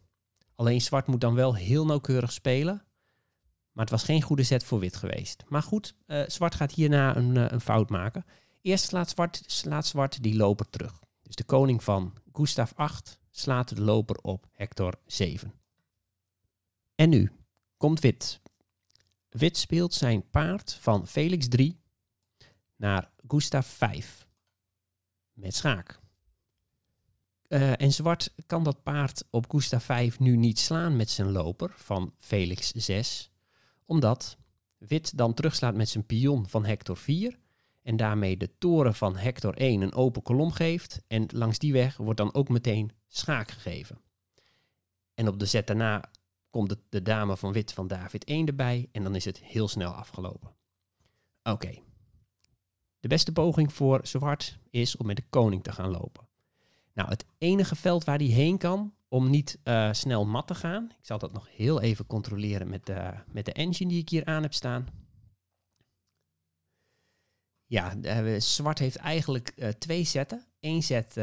Alleen 0.55 0.81
zwart 0.81 1.07
moet 1.07 1.21
dan 1.21 1.35
wel 1.35 1.55
heel 1.55 1.87
nauwkeurig 1.87 2.33
spelen. 2.33 2.85
Maar 3.73 3.85
het 3.85 3.91
was 3.91 4.03
geen 4.03 4.23
goede 4.23 4.43
zet 4.43 4.65
voor 4.65 4.79
wit 4.79 4.97
geweest. 4.97 5.45
Maar 5.49 5.63
goed, 5.63 5.95
eh, 6.07 6.23
zwart 6.27 6.55
gaat 6.55 6.73
hierna 6.73 7.17
een, 7.17 7.37
eh, 7.37 7.45
een 7.49 7.61
fout 7.61 7.91
maken. 7.91 8.25
Eerst 8.61 8.85
slaat 8.85 9.11
zwart, 9.11 9.43
slaat 9.47 9.87
zwart 9.87 10.23
die 10.23 10.37
loper 10.37 10.71
terug. 10.71 11.03
Dus 11.23 11.35
de 11.35 11.45
koning 11.45 11.85
van 11.85 12.13
Gustav 12.33 12.73
8 12.75 13.19
slaat 13.31 13.69
de 13.69 13.81
loper 13.81 14.17
op 14.17 14.47
Hector 14.53 14.95
7. 15.07 15.62
En 16.95 17.09
nu 17.09 17.31
komt 17.77 18.01
wit. 18.01 18.41
Wit 19.29 19.57
speelt 19.57 19.95
zijn 19.95 20.31
paard 20.31 20.75
van 20.75 21.07
Felix 21.07 21.49
3 21.49 21.81
naar 22.77 23.11
Gustav 23.29 23.67
5 23.67 24.27
met 25.33 25.55
schaak. 25.55 26.01
Eh, 27.53 27.81
en 27.81 27.93
zwart 27.93 28.35
kan 28.47 28.65
dat 28.65 28.83
paard 28.83 29.25
op 29.31 29.51
Gustav 29.51 29.85
5 29.85 30.19
nu 30.19 30.37
niet 30.37 30.59
slaan 30.59 30.97
met 30.97 31.11
zijn 31.11 31.31
loper 31.33 31.73
van 31.77 32.15
Felix 32.19 32.71
6, 32.71 33.31
omdat 33.85 34.37
wit 34.79 35.17
dan 35.17 35.35
terugslaat 35.35 35.75
met 35.75 35.89
zijn 35.89 36.07
pion 36.07 36.49
van 36.49 36.65
Hector 36.65 36.97
4 36.97 37.39
en 37.83 37.97
daarmee 37.97 38.37
de 38.37 38.59
toren 38.59 38.95
van 38.95 39.17
Hector 39.17 39.55
1 39.55 39.81
een 39.81 39.95
open 39.95 40.23
kolom 40.23 40.53
geeft 40.53 41.03
en 41.07 41.27
langs 41.33 41.59
die 41.59 41.73
weg 41.73 41.97
wordt 41.97 42.19
dan 42.19 42.35
ook 42.35 42.49
meteen 42.49 42.93
schaak 43.09 43.51
gegeven. 43.51 44.01
En 45.15 45.29
op 45.29 45.39
de 45.39 45.47
zet 45.47 45.67
daarna 45.67 46.11
komt 46.53 46.77
de, 46.89 47.03
dame 47.03 47.37
van 47.37 47.53
wit 47.53 47.73
van 47.73 47.87
David 47.87 48.25
1 48.25 48.47
erbij 48.47 48.89
en 48.93 49.03
dan 49.03 49.15
is 49.15 49.25
het 49.25 49.39
heel 49.39 49.69
snel 49.69 49.93
afgelopen. 49.93 50.55
Oké. 51.43 51.79
De 53.01 53.09
beste 53.09 53.33
poging 53.33 53.73
voor 53.73 54.01
zwart 54.03 54.59
is 54.71 54.97
om 54.97 55.07
met 55.07 55.17
de 55.17 55.25
koning 55.31 55.63
te 55.63 55.73
gaan 55.73 55.91
lopen. 55.91 56.29
Nou, 56.93 57.09
het 57.09 57.25
enige 57.39 57.77
veld 57.77 58.05
waar 58.05 58.19
hij 58.19 58.27
heen 58.27 58.59
kan 58.59 58.95
om 59.09 59.31
niet 59.31 59.59
uh, 59.65 59.93
snel 59.93 60.27
mat 60.27 60.47
te 60.47 60.55
gaan. 60.55 60.85
Ik 60.85 61.07
zal 61.07 61.19
dat 61.19 61.33
nog 61.33 61.49
heel 61.51 61.81
even 61.81 62.07
controleren 62.07 62.69
met 62.69 62.87
de, 62.87 63.15
met 63.27 63.45
de 63.45 63.53
engine 63.53 63.91
die 63.91 64.01
ik 64.01 64.09
hier 64.09 64.25
aan 64.25 64.43
heb 64.43 64.55
staan. 64.55 64.87
Ja, 67.67 67.97
uh, 67.97 68.41
zwart 68.41 68.79
heeft 68.79 68.97
eigenlijk 68.97 69.53
uh, 69.57 69.69
twee 69.69 70.05
zetten. 70.05 70.47
Eén 70.61 70.83
set 70.83 71.17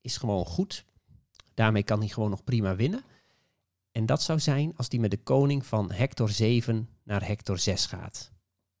is 0.00 0.16
gewoon 0.16 0.46
goed. 0.46 0.84
Daarmee 1.54 1.82
kan 1.82 1.98
hij 1.98 2.08
gewoon 2.08 2.30
nog 2.30 2.44
prima 2.44 2.76
winnen. 2.76 3.04
En 4.00 4.06
dat 4.06 4.22
zou 4.22 4.38
zijn 4.40 4.72
als 4.76 4.86
hij 4.88 4.98
met 4.98 5.10
de 5.10 5.22
koning 5.22 5.66
van 5.66 5.92
hector 5.92 6.30
7 6.30 6.88
naar 7.02 7.26
hector 7.26 7.58
6 7.58 7.86
gaat. 7.86 8.32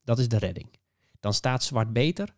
Dat 0.04 0.18
is 0.18 0.28
de 0.28 0.38
redding. 0.38 0.68
Dan 1.18 1.34
staat 1.34 1.64
zwart 1.64 1.92
beter. 1.92 2.34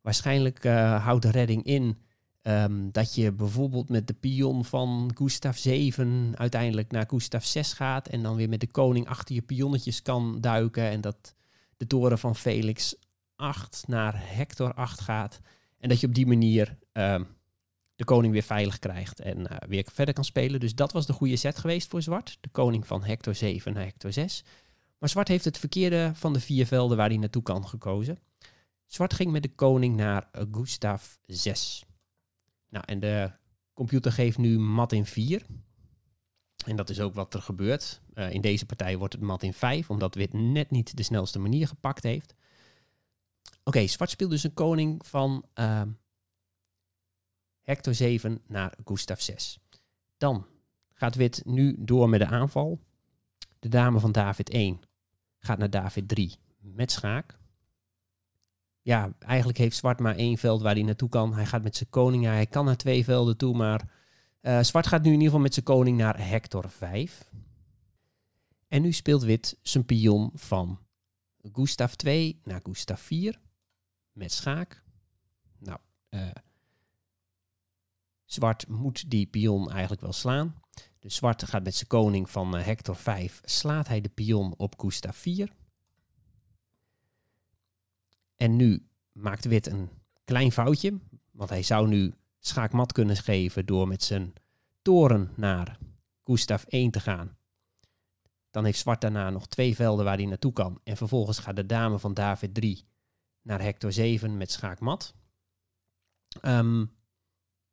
Waarschijnlijk 0.00 0.64
uh, 0.64 1.04
houdt 1.04 1.22
de 1.22 1.30
redding 1.30 1.64
in 1.64 1.98
um, 2.42 2.92
dat 2.92 3.14
je 3.14 3.32
bijvoorbeeld 3.32 3.88
met 3.88 4.06
de 4.06 4.14
pion 4.14 4.64
van 4.64 5.10
Gustav 5.14 5.56
7 5.56 6.32
uiteindelijk 6.34 6.90
naar 6.90 7.06
Gustav 7.08 7.44
6 7.44 7.72
gaat. 7.72 8.08
En 8.08 8.22
dan 8.22 8.36
weer 8.36 8.48
met 8.48 8.60
de 8.60 8.70
koning 8.70 9.08
achter 9.08 9.34
je 9.34 9.42
pionnetjes 9.42 10.02
kan 10.02 10.40
duiken. 10.40 10.90
En 10.90 11.00
dat 11.00 11.34
de 11.76 11.86
toren 11.86 12.18
van 12.18 12.36
Felix 12.36 12.94
8 13.36 13.84
naar 13.86 14.14
Hector 14.16 14.74
8 14.74 15.00
gaat. 15.00 15.40
En 15.78 15.88
dat 15.88 16.00
je 16.00 16.06
op 16.06 16.14
die 16.14 16.26
manier 16.26 16.78
um, 16.92 17.26
de 17.96 18.04
koning 18.04 18.32
weer 18.32 18.42
veilig 18.42 18.78
krijgt 18.78 19.20
en 19.20 19.38
uh, 19.38 19.56
weer 19.68 19.86
verder 19.92 20.14
kan 20.14 20.24
spelen. 20.24 20.60
Dus 20.60 20.74
dat 20.74 20.92
was 20.92 21.06
de 21.06 21.12
goede 21.12 21.36
set 21.36 21.58
geweest 21.58 21.88
voor 21.88 22.02
zwart. 22.02 22.38
De 22.40 22.48
koning 22.48 22.86
van 22.86 23.04
Hector 23.04 23.34
7 23.34 23.72
naar 23.72 23.84
Hector 23.84 24.12
6. 24.12 24.44
Maar 24.98 25.08
zwart 25.08 25.28
heeft 25.28 25.44
het 25.44 25.58
verkeerde 25.58 26.10
van 26.14 26.32
de 26.32 26.40
vier 26.40 26.66
velden 26.66 26.96
waar 26.96 27.08
hij 27.08 27.16
naartoe 27.18 27.42
kan 27.42 27.68
gekozen. 27.68 28.18
Zwart 28.86 29.14
ging 29.14 29.32
met 29.32 29.42
de 29.42 29.54
koning 29.54 29.96
naar 29.96 30.28
Gustav 30.52 31.04
6. 31.26 31.84
Nou, 32.68 32.84
en 32.86 33.00
de 33.00 33.30
computer 33.72 34.12
geeft 34.12 34.38
nu 34.38 34.58
mat 34.58 34.92
in 34.92 35.06
4. 35.06 35.46
En 36.66 36.76
dat 36.76 36.90
is 36.90 37.00
ook 37.00 37.14
wat 37.14 37.34
er 37.34 37.42
gebeurt. 37.42 38.00
Uh, 38.14 38.30
in 38.30 38.40
deze 38.40 38.66
partij 38.66 38.96
wordt 38.96 39.14
het 39.14 39.22
mat 39.22 39.42
in 39.42 39.52
5, 39.52 39.90
omdat 39.90 40.14
wit 40.14 40.32
net 40.32 40.70
niet 40.70 40.96
de 40.96 41.02
snelste 41.02 41.38
manier 41.38 41.68
gepakt 41.68 42.02
heeft. 42.02 42.34
Oké, 43.64 43.86
zwart 43.86 44.10
speelt 44.10 44.30
dus 44.30 44.44
een 44.44 44.54
koning 44.54 45.06
van 45.06 45.44
uh, 45.54 45.82
Hector 47.64 47.94
7 47.94 48.40
naar 48.46 48.74
Gustav 48.84 49.20
6. 49.20 49.58
Dan 50.16 50.46
gaat 50.92 51.14
wit 51.14 51.42
nu 51.44 51.76
door 51.78 52.08
met 52.08 52.20
de 52.20 52.26
aanval. 52.26 52.80
De 53.58 53.68
dame 53.68 54.00
van 54.00 54.12
David 54.12 54.50
1 54.50 54.80
gaat 55.38 55.58
naar 55.58 55.70
David 55.70 56.08
3 56.08 56.36
met 56.58 56.92
schaak. 56.92 57.38
Ja, 58.82 59.12
eigenlijk 59.18 59.58
heeft 59.58 59.76
zwart 59.76 60.00
maar 60.00 60.16
één 60.16 60.38
veld 60.38 60.62
waar 60.62 60.74
hij 60.74 60.82
naartoe 60.82 61.08
kan. 61.08 61.34
Hij 61.34 61.46
gaat 61.46 61.62
met 61.62 61.76
zijn 61.76 61.90
koning. 61.90 62.24
Hij 62.24 62.46
kan 62.46 62.64
naar 62.64 62.76
twee 62.76 63.04
velden 63.04 63.36
toe, 63.36 63.56
maar 63.56 63.92
uh, 64.40 64.62
zwart 64.62 64.86
gaat 64.86 65.02
nu 65.02 65.06
in 65.06 65.12
ieder 65.12 65.26
geval 65.26 65.42
met 65.42 65.54
zijn 65.54 65.64
koning 65.64 65.96
naar 65.98 66.28
Hector 66.28 66.70
5. 66.70 67.30
En 68.68 68.82
nu 68.82 68.92
speelt 68.92 69.22
wit 69.22 69.58
zijn 69.62 69.84
pion 69.84 70.30
van 70.34 70.78
Gustav 71.52 71.92
2 71.92 72.40
naar 72.44 72.60
Gustav 72.62 73.00
4 73.00 73.40
met 74.12 74.32
schaak. 74.32 74.82
Nou, 75.58 75.78
uh, 76.10 76.30
zwart 78.34 78.68
moet 78.68 79.10
die 79.10 79.26
pion 79.26 79.70
eigenlijk 79.70 80.00
wel 80.00 80.12
slaan. 80.12 80.54
Dus 80.98 81.14
zwart 81.14 81.44
gaat 81.44 81.64
met 81.64 81.74
zijn 81.74 81.88
koning 81.88 82.30
van 82.30 82.56
uh, 82.56 82.64
Hector 82.64 82.96
5, 82.96 83.40
slaat 83.44 83.88
hij 83.88 84.00
de 84.00 84.08
pion 84.08 84.54
op 84.56 84.80
Gustav 84.80 85.16
4. 85.16 85.52
En 88.36 88.56
nu 88.56 88.86
maakt 89.12 89.44
wit 89.44 89.66
een 89.66 89.88
klein 90.24 90.52
foutje, 90.52 90.98
want 91.30 91.50
hij 91.50 91.62
zou 91.62 91.88
nu 91.88 92.14
schaakmat 92.38 92.92
kunnen 92.92 93.16
geven 93.16 93.66
door 93.66 93.88
met 93.88 94.02
zijn 94.02 94.32
toren 94.82 95.30
naar 95.36 95.78
Gustav 96.24 96.64
1 96.64 96.90
te 96.90 97.00
gaan. 97.00 97.36
Dan 98.50 98.64
heeft 98.64 98.78
zwart 98.78 99.00
daarna 99.00 99.30
nog 99.30 99.46
twee 99.46 99.74
velden 99.74 100.04
waar 100.04 100.16
hij 100.16 100.26
naartoe 100.26 100.52
kan. 100.52 100.80
En 100.84 100.96
vervolgens 100.96 101.38
gaat 101.38 101.56
de 101.56 101.66
dame 101.66 101.98
van 101.98 102.14
David 102.14 102.54
3 102.54 102.84
naar 103.42 103.62
Hector 103.62 103.92
7 103.92 104.36
met 104.36 104.50
schaakmat. 104.50 105.14
Um, 106.42 106.90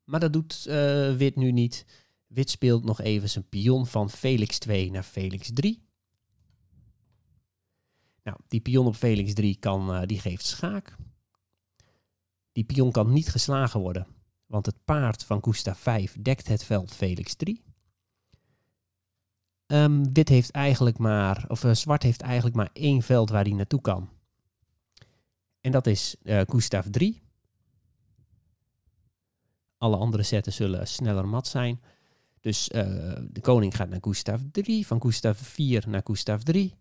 maar 0.03 0.19
dat 0.19 0.33
doet 0.33 0.65
uh, 0.67 1.15
wit 1.15 1.35
nu 1.35 1.51
niet. 1.51 1.85
Wit 2.27 2.49
speelt 2.49 2.83
nog 2.83 3.01
even 3.01 3.29
zijn 3.29 3.49
pion 3.49 3.87
van 3.87 4.09
Felix 4.09 4.59
2 4.59 4.91
naar 4.91 5.03
Felix 5.03 5.49
3. 5.53 5.83
Nou, 8.23 8.37
die 8.47 8.59
pion 8.59 8.85
op 8.85 8.95
Felix 8.95 9.33
3 9.33 9.55
kan, 9.59 9.95
uh, 9.95 10.01
die 10.05 10.19
geeft 10.19 10.45
schaak. 10.45 10.95
Die 12.51 12.63
pion 12.63 12.91
kan 12.91 13.13
niet 13.13 13.29
geslagen 13.29 13.79
worden, 13.79 14.07
want 14.45 14.65
het 14.65 14.85
paard 14.85 15.23
van 15.23 15.43
Gustav 15.43 15.79
5 15.79 16.15
dekt 16.21 16.47
het 16.47 16.63
veld 16.63 16.93
Felix 16.93 17.35
3. 17.35 17.63
Um, 19.67 19.77
ehm, 19.77 20.13
wit 20.13 20.29
heeft 20.29 20.51
eigenlijk 20.51 20.97
maar, 20.97 21.45
of 21.47 21.63
uh, 21.63 21.73
zwart 21.73 22.03
heeft 22.03 22.21
eigenlijk 22.21 22.55
maar 22.55 22.69
één 22.73 23.01
veld 23.01 23.29
waar 23.29 23.43
hij 23.43 23.53
naartoe 23.53 23.81
kan. 23.81 24.09
En 25.61 25.71
dat 25.71 25.87
is 25.87 26.15
uh, 26.23 26.41
Gustav 26.45 26.87
3. 26.89 27.21
Alle 29.81 29.97
andere 29.97 30.23
zetten 30.23 30.53
zullen 30.53 30.87
sneller 30.87 31.27
mat 31.27 31.47
zijn. 31.47 31.81
Dus 32.39 32.69
uh, 32.69 32.81
de 33.31 33.41
koning 33.41 33.75
gaat 33.75 33.89
naar 33.89 33.99
Gustav 34.01 34.41
3, 34.51 34.87
van 34.87 35.01
Gustav 35.01 35.37
4 35.37 35.89
naar 35.89 36.01
Gustav 36.03 36.41
3. 36.41 36.75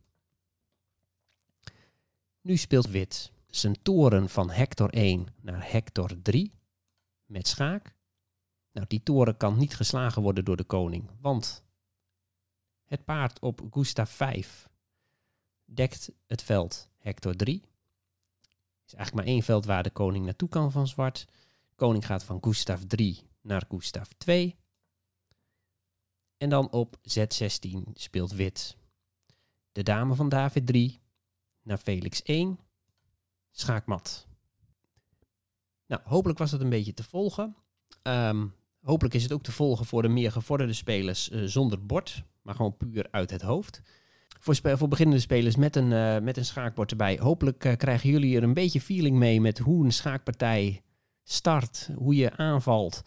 Nu 2.41 2.57
speelt 2.57 2.87
wit 2.87 3.33
zijn 3.47 3.83
toren 3.83 4.29
van 4.29 4.51
Hector 4.51 4.91
1 4.91 5.27
naar 5.41 5.73
Hector 5.73 6.23
3 6.23 6.53
met 7.27 7.49
schaak. 7.49 7.97
Nou, 8.73 8.87
die 8.89 9.03
toren 9.03 9.37
kan 9.37 9.59
niet 9.59 9.77
geslagen 9.77 10.23
worden 10.23 10.45
door 10.45 10.57
de 10.57 10.65
koning, 10.65 11.11
want 11.21 11.65
het 12.85 13.05
paard 13.05 13.39
op 13.39 13.67
Gustav 13.71 14.11
5 14.11 14.69
dekt 15.65 16.13
het 16.27 16.43
veld 16.43 16.91
Hector 16.99 17.37
3. 17.37 17.63
is 18.87 18.95
eigenlijk 18.95 19.15
maar 19.15 19.35
één 19.35 19.43
veld 19.43 19.65
waar 19.65 19.83
de 19.83 19.91
koning 19.91 20.25
naartoe 20.25 20.49
kan 20.49 20.73
van 20.73 20.89
zwart. 20.89 21.27
Koning 21.81 22.07
gaat 22.07 22.25
van 22.25 22.39
Gustav 22.41 22.81
3 22.87 23.23
naar 23.41 23.65
Gustav 23.69 24.09
2. 24.19 24.57
En 26.37 26.49
dan 26.49 26.71
op 26.71 26.97
Z16 26.97 27.93
speelt 27.93 28.33
wit 28.33 28.77
de 29.73 29.83
dame 29.83 30.15
van 30.15 30.29
David 30.29 30.67
3 30.67 31.01
naar 31.63 31.79
Felix 31.79 32.23
1. 32.23 32.59
Schaakmat. 33.51 34.29
Nou, 35.87 36.03
hopelijk 36.05 36.39
was 36.39 36.51
dat 36.51 36.61
een 36.61 36.71
beetje 36.71 36.95
te 36.95 37.05
volgen. 37.05 37.57
Um, 38.03 38.55
hopelijk 38.81 39.15
is 39.15 39.23
het 39.23 39.33
ook 39.33 39.43
te 39.43 39.53
volgen 39.53 39.87
voor 39.87 40.03
de 40.03 40.09
meer 40.09 40.33
gevorderde 40.33 40.73
spelers 40.73 41.31
uh, 41.31 41.45
zonder 41.45 41.87
bord, 41.87 42.25
maar 42.43 42.55
gewoon 42.55 42.77
puur 42.77 43.09
uit 43.11 43.31
het 43.31 43.43
hoofd. 43.43 43.83
Voor, 44.41 44.57
voor 44.79 44.89
beginnende 44.89 45.21
spelers 45.21 45.57
met 45.57 45.77
een, 45.77 45.91
uh, 45.91 46.19
met 46.19 46.37
een 46.37 46.45
schaakbord 46.45 46.91
erbij. 46.91 47.19
Hopelijk 47.19 47.65
uh, 47.65 47.77
krijgen 47.77 48.11
jullie 48.11 48.37
er 48.37 48.43
een 48.43 48.55
beetje 48.55 48.81
feeling 48.81 49.17
mee 49.17 49.41
met 49.41 49.59
hoe 49.59 49.85
een 49.85 49.93
schaakpartij 49.93 50.83
start, 51.25 51.91
hoe 51.95 52.15
je 52.15 52.37
aanvalt. 52.37 53.03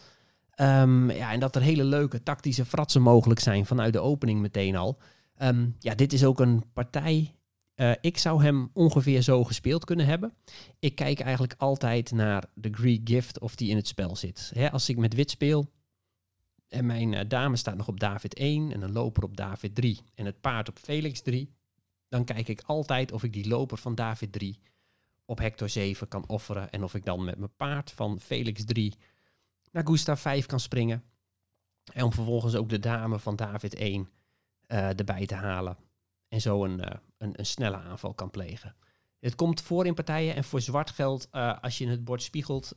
Um, 0.55 1.11
ja, 1.11 1.31
en 1.31 1.39
dat 1.39 1.55
er 1.55 1.61
hele 1.61 1.83
leuke 1.83 2.23
tactische 2.23 2.65
fratsen 2.65 3.01
mogelijk 3.01 3.39
zijn 3.39 3.65
vanuit 3.65 3.93
de 3.93 3.99
opening 3.99 4.41
meteen 4.41 4.75
al. 4.75 4.97
Um, 5.41 5.75
ja, 5.79 5.95
dit 5.95 6.13
is 6.13 6.25
ook 6.25 6.39
een 6.39 6.63
partij. 6.73 7.35
Uh, 7.75 7.91
ik 8.01 8.17
zou 8.17 8.43
hem 8.43 8.69
ongeveer 8.73 9.21
zo 9.21 9.43
gespeeld 9.43 9.85
kunnen 9.85 10.05
hebben. 10.05 10.33
Ik 10.79 10.95
kijk 10.95 11.19
eigenlijk 11.19 11.55
altijd 11.57 12.11
naar 12.11 12.45
de 12.53 12.69
Greek 12.71 13.01
Gift 13.03 13.39
of 13.39 13.55
die 13.55 13.69
in 13.69 13.75
het 13.75 13.87
spel 13.87 14.15
zit. 14.15 14.53
Als 14.71 14.89
ik 14.89 14.97
met 14.97 15.13
wit 15.13 15.29
speel 15.29 15.71
en 16.67 16.85
mijn 16.85 17.11
uh, 17.11 17.19
dame 17.27 17.55
staat 17.55 17.77
nog 17.77 17.87
op 17.87 17.99
David 17.99 18.33
1 18.33 18.71
en 18.71 18.81
een 18.81 18.91
loper 18.91 19.23
op 19.23 19.37
David 19.37 19.75
3 19.75 19.99
en 20.15 20.25
het 20.25 20.41
paard 20.41 20.69
op 20.69 20.79
Felix 20.79 21.21
3, 21.21 21.53
dan 22.09 22.23
kijk 22.23 22.47
ik 22.47 22.61
altijd 22.65 23.11
of 23.11 23.23
ik 23.23 23.33
die 23.33 23.47
loper 23.47 23.77
van 23.77 23.95
David 23.95 24.31
3 24.31 24.59
op 25.25 25.37
Hector 25.37 25.69
7 25.69 26.07
kan 26.07 26.27
offeren. 26.27 26.71
En 26.71 26.83
of 26.83 26.95
ik 26.95 27.05
dan 27.05 27.23
met 27.23 27.37
mijn 27.37 27.55
paard 27.55 27.91
van 27.91 28.19
Felix 28.19 28.65
3 28.65 28.93
naar 29.71 29.85
Gustav 29.85 30.21
5 30.21 30.45
kan 30.45 30.59
springen. 30.59 31.03
En 31.93 32.03
om 32.03 32.13
vervolgens 32.13 32.55
ook 32.55 32.69
de 32.69 32.79
dame 32.79 33.19
van 33.19 33.35
David 33.35 33.75
1 33.75 34.01
uh, 34.01 34.89
eh, 34.89 34.99
erbij 34.99 35.25
te 35.25 35.35
halen. 35.35 35.77
En 36.27 36.41
zo 36.41 36.63
een, 36.63 36.79
uh, 36.79 36.85
een, 37.17 37.39
een, 37.39 37.45
snelle 37.45 37.77
aanval 37.77 38.13
kan 38.13 38.29
plegen. 38.29 38.75
Het 39.19 39.35
komt 39.35 39.61
voor 39.61 39.85
in 39.85 39.93
partijen 39.93 40.35
en 40.35 40.43
voor 40.43 40.61
zwart 40.61 40.89
geld, 40.89 41.27
uh, 41.31 41.59
als 41.61 41.77
je 41.77 41.83
in 41.83 41.89
het 41.89 42.03
bord 42.03 42.23
spiegelt, 42.23 42.73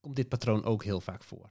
komt 0.00 0.16
dit 0.16 0.28
patroon 0.28 0.64
ook 0.64 0.84
heel 0.84 1.00
vaak 1.00 1.24
voor. 1.24 1.50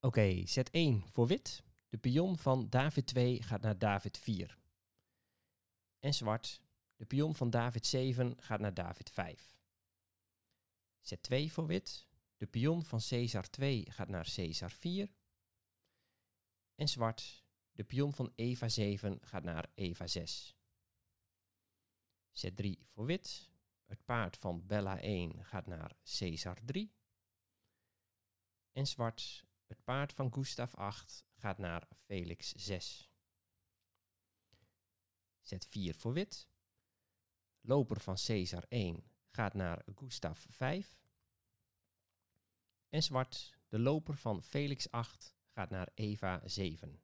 Oké, 0.00 0.18
okay, 0.20 0.46
zet 0.46 0.70
1 0.70 1.04
voor 1.12 1.26
wit. 1.26 1.62
De 1.88 1.98
pion 1.98 2.38
van 2.38 2.66
David 2.70 3.06
2 3.06 3.42
gaat 3.42 3.60
naar 3.60 3.78
David 3.78 4.18
4 4.18 4.57
en 5.98 6.14
zwart. 6.14 6.60
De 6.96 7.06
pion 7.06 7.34
van 7.34 7.50
David 7.50 7.86
7 7.86 8.34
gaat 8.42 8.60
naar 8.60 8.74
David 8.74 9.10
5. 9.10 9.58
Zet 11.00 11.22
2 11.22 11.52
voor 11.52 11.66
wit. 11.66 12.06
De 12.36 12.46
pion 12.46 12.84
van 12.84 13.00
Caesar 13.08 13.50
2 13.50 13.90
gaat 13.90 14.08
naar 14.08 14.32
Caesar 14.34 14.70
4. 14.70 15.14
En 16.74 16.88
zwart. 16.88 17.44
De 17.72 17.84
pion 17.84 18.12
van 18.12 18.32
Eva 18.34 18.68
7 18.68 19.18
gaat 19.22 19.42
naar 19.42 19.70
Eva 19.74 20.06
6. 20.06 20.56
Zet 22.30 22.56
3 22.56 22.86
voor 22.88 23.04
wit. 23.04 23.50
Het 23.84 24.04
paard 24.04 24.36
van 24.36 24.66
Bella 24.66 25.00
1 25.00 25.44
gaat 25.44 25.66
naar 25.66 25.96
Caesar 26.18 26.64
3. 26.64 26.92
En 28.72 28.86
zwart, 28.86 29.44
het 29.66 29.84
paard 29.84 30.12
van 30.12 30.32
Gustav 30.32 30.74
8 30.74 31.24
gaat 31.34 31.58
naar 31.58 31.88
Felix 32.04 32.52
6. 32.52 33.10
Zet 35.48 35.66
4 35.66 35.94
voor 35.94 36.12
wit. 36.12 36.48
Loper 37.60 38.00
van 38.00 38.16
Caesar 38.26 38.64
1 38.68 39.10
gaat 39.28 39.54
naar 39.54 39.82
Gustav 39.94 40.44
5. 40.48 40.98
En 42.88 43.02
zwart, 43.02 43.58
de 43.68 43.78
loper 43.78 44.16
van 44.16 44.42
Felix 44.42 44.90
8 44.90 45.34
gaat 45.50 45.70
naar 45.70 45.90
Eva 45.94 46.40
7. 46.44 47.02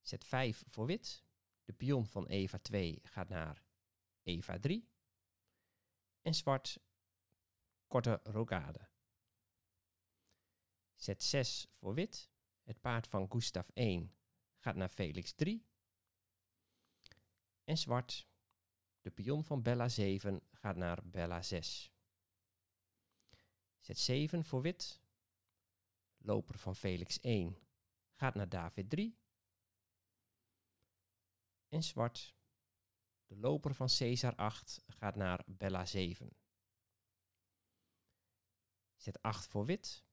Zet 0.00 0.24
5 0.24 0.64
voor 0.66 0.86
wit. 0.86 1.24
De 1.64 1.72
pion 1.72 2.06
van 2.06 2.26
Eva 2.26 2.58
2 2.58 3.00
gaat 3.02 3.28
naar 3.28 3.64
Eva 4.22 4.58
3. 4.58 4.88
En 6.22 6.34
zwart, 6.34 6.80
korte 7.86 8.20
rokade. 8.22 8.88
Zet 10.94 11.22
6 11.22 11.66
voor 11.74 11.94
wit. 11.94 12.30
Het 12.62 12.80
paard 12.80 13.06
van 13.06 13.30
Gustav 13.30 13.68
1 13.68 14.14
gaat 14.58 14.76
naar 14.76 14.88
Felix 14.88 15.32
3. 15.32 15.68
En 17.70 17.78
zwart, 17.78 18.28
de 19.00 19.10
pion 19.10 19.44
van 19.44 19.62
Bella 19.62 19.88
7 19.88 20.42
gaat 20.52 20.76
naar 20.76 20.98
Bella 21.04 21.42
6. 21.42 21.92
Zet 23.78 23.98
7 23.98 24.44
voor 24.44 24.62
wit. 24.62 25.02
Loper 26.16 26.58
van 26.58 26.76
Felix 26.76 27.20
1 27.20 27.58
gaat 28.14 28.34
naar 28.34 28.48
David 28.48 28.90
3. 28.90 29.18
En 31.68 31.82
zwart, 31.82 32.34
de 33.26 33.36
loper 33.36 33.74
van 33.74 33.88
Caesar 33.98 34.34
8 34.34 34.82
gaat 34.86 35.14
naar 35.14 35.44
Bella 35.46 35.84
7. 35.84 36.36
Zet 38.96 39.22
8 39.22 39.46
voor 39.46 39.64
wit. 39.64 40.04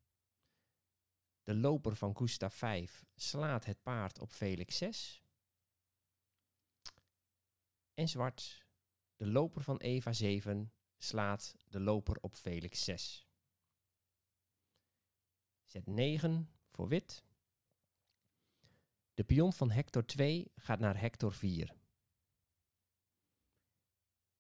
De 1.44 1.56
loper 1.56 1.96
van 1.96 2.18
Gustav 2.18 2.56
5 2.56 3.06
slaat 3.16 3.66
het 3.66 3.82
paard 3.82 4.20
op 4.20 4.32
Felix 4.32 4.78
6. 4.78 5.27
En 7.98 8.10
zwart, 8.10 8.66
de 9.16 9.28
loper 9.28 9.64
van 9.64 9.78
Eva 9.78 10.14
7 10.14 10.74
slaat 10.98 11.56
de 11.68 11.80
loper 11.80 12.18
op 12.22 12.36
Felix 12.36 12.84
6. 12.84 13.28
Zet 15.64 15.86
9 15.88 16.50
voor 16.70 16.88
wit. 16.88 17.24
De 19.14 19.24
pion 19.24 19.54
van 19.54 19.72
Hector 19.72 20.06
2 20.06 20.52
gaat 20.56 20.80
naar 20.80 21.00
Hector 21.00 21.34
4. 21.34 21.76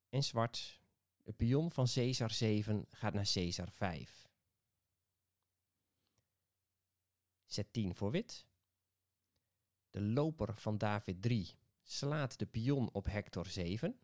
En 0.09 0.23
zwart, 0.23 0.81
de 1.23 1.33
pion 1.33 1.71
van 1.71 1.87
Caesar 1.93 2.31
7 2.31 2.85
gaat 2.89 3.13
naar 3.13 3.29
Caesar 3.33 3.71
5. 3.71 4.29
Zet 7.45 7.73
10 7.73 7.95
voor 7.95 8.11
wit. 8.11 8.47
De 9.89 10.01
loper 10.01 10.55
van 10.55 10.77
David 10.77 11.21
3 11.21 11.57
slaat 11.89 12.39
de 12.39 12.45
pion 12.45 12.91
op 12.91 13.05
Hector 13.05 13.45
7 13.45 13.99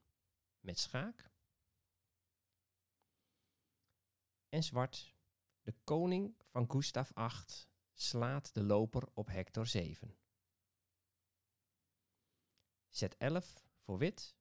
met 0.59 0.79
schaak. 0.79 1.31
En 4.49 4.63
zwart, 4.63 5.15
de 5.61 5.75
koning 5.83 6.35
van 6.49 6.71
Gustav 6.71 7.11
8 7.13 7.69
slaat 7.93 8.53
de 8.53 8.63
loper 8.63 9.09
op 9.13 9.27
Hector 9.27 9.67
7. 9.67 10.17
Zet 12.89 13.17
11 13.17 13.67
voor 13.79 13.97
wit. 13.97 14.35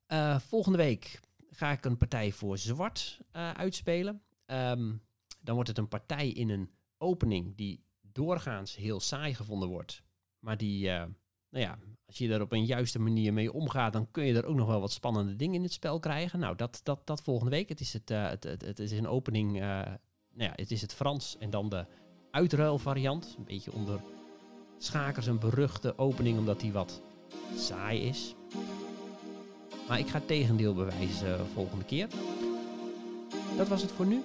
uh, 0.08 0.38
Volgende 0.38 0.78
week 0.78 1.20
ga 1.50 1.70
ik 1.70 1.84
een 1.84 1.96
partij 1.96 2.32
voor 2.32 2.58
zwart 2.58 3.20
uh, 3.36 3.50
uitspelen. 3.50 4.22
Um, 4.46 5.02
dan 5.40 5.54
wordt 5.54 5.68
het 5.68 5.78
een 5.78 5.88
partij 5.88 6.28
in 6.28 6.50
een 6.50 6.70
opening 6.98 7.56
die 7.56 7.84
doorgaans 8.00 8.76
heel 8.76 9.00
saai 9.00 9.34
gevonden 9.34 9.68
wordt. 9.68 10.02
Maar 10.38 10.56
die, 10.56 10.86
uh, 10.86 10.92
nou 11.50 11.64
ja, 11.64 11.78
als 12.06 12.18
je 12.18 12.32
er 12.32 12.40
op 12.40 12.52
een 12.52 12.64
juiste 12.64 12.98
manier 12.98 13.32
mee 13.32 13.52
omgaat, 13.52 13.92
dan 13.92 14.10
kun 14.10 14.24
je 14.24 14.34
er 14.34 14.46
ook 14.46 14.56
nog 14.56 14.66
wel 14.66 14.80
wat 14.80 14.92
spannende 14.92 15.36
dingen 15.36 15.54
in 15.54 15.62
het 15.62 15.72
spel 15.72 15.98
krijgen. 15.98 16.38
Nou, 16.38 16.56
dat, 16.56 16.80
dat, 16.82 17.06
dat 17.06 17.22
volgende 17.22 17.50
week. 17.50 17.68
Het 17.68 17.80
is, 17.80 17.92
het, 17.92 18.08
het, 18.08 18.44
het, 18.44 18.62
het, 18.62 18.78
is 18.78 18.92
een 18.92 19.08
opening, 19.08 19.52
nou 19.52 19.98
ja, 20.32 20.52
het 20.54 20.70
is 20.70 20.80
het 20.80 20.94
Frans 20.94 21.36
en 21.38 21.50
dan 21.50 21.68
de 21.68 21.86
uitruilvariant. 22.30 23.34
Een 23.38 23.44
beetje 23.44 23.72
onder 23.72 24.00
schakers 24.78 25.26
een 25.26 25.38
beruchte 25.38 25.98
opening, 25.98 26.38
omdat 26.38 26.60
die 26.60 26.72
wat 26.72 27.02
saai 27.56 28.00
is. 28.00 28.34
Maar 29.88 29.98
ik 29.98 30.08
ga 30.08 30.18
het 30.18 30.26
tegendeel 30.26 30.74
bewijzen 30.74 31.46
volgende 31.54 31.84
keer. 31.84 32.08
Dat 33.56 33.68
was 33.68 33.82
het 33.82 33.90
voor 33.90 34.06
nu. 34.06 34.22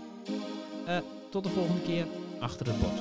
Uh, 0.87 0.97
tot 1.29 1.43
de 1.43 1.49
volgende 1.49 1.81
keer 1.81 2.05
achter 2.39 2.67
het 2.67 2.79
bord. 2.79 2.99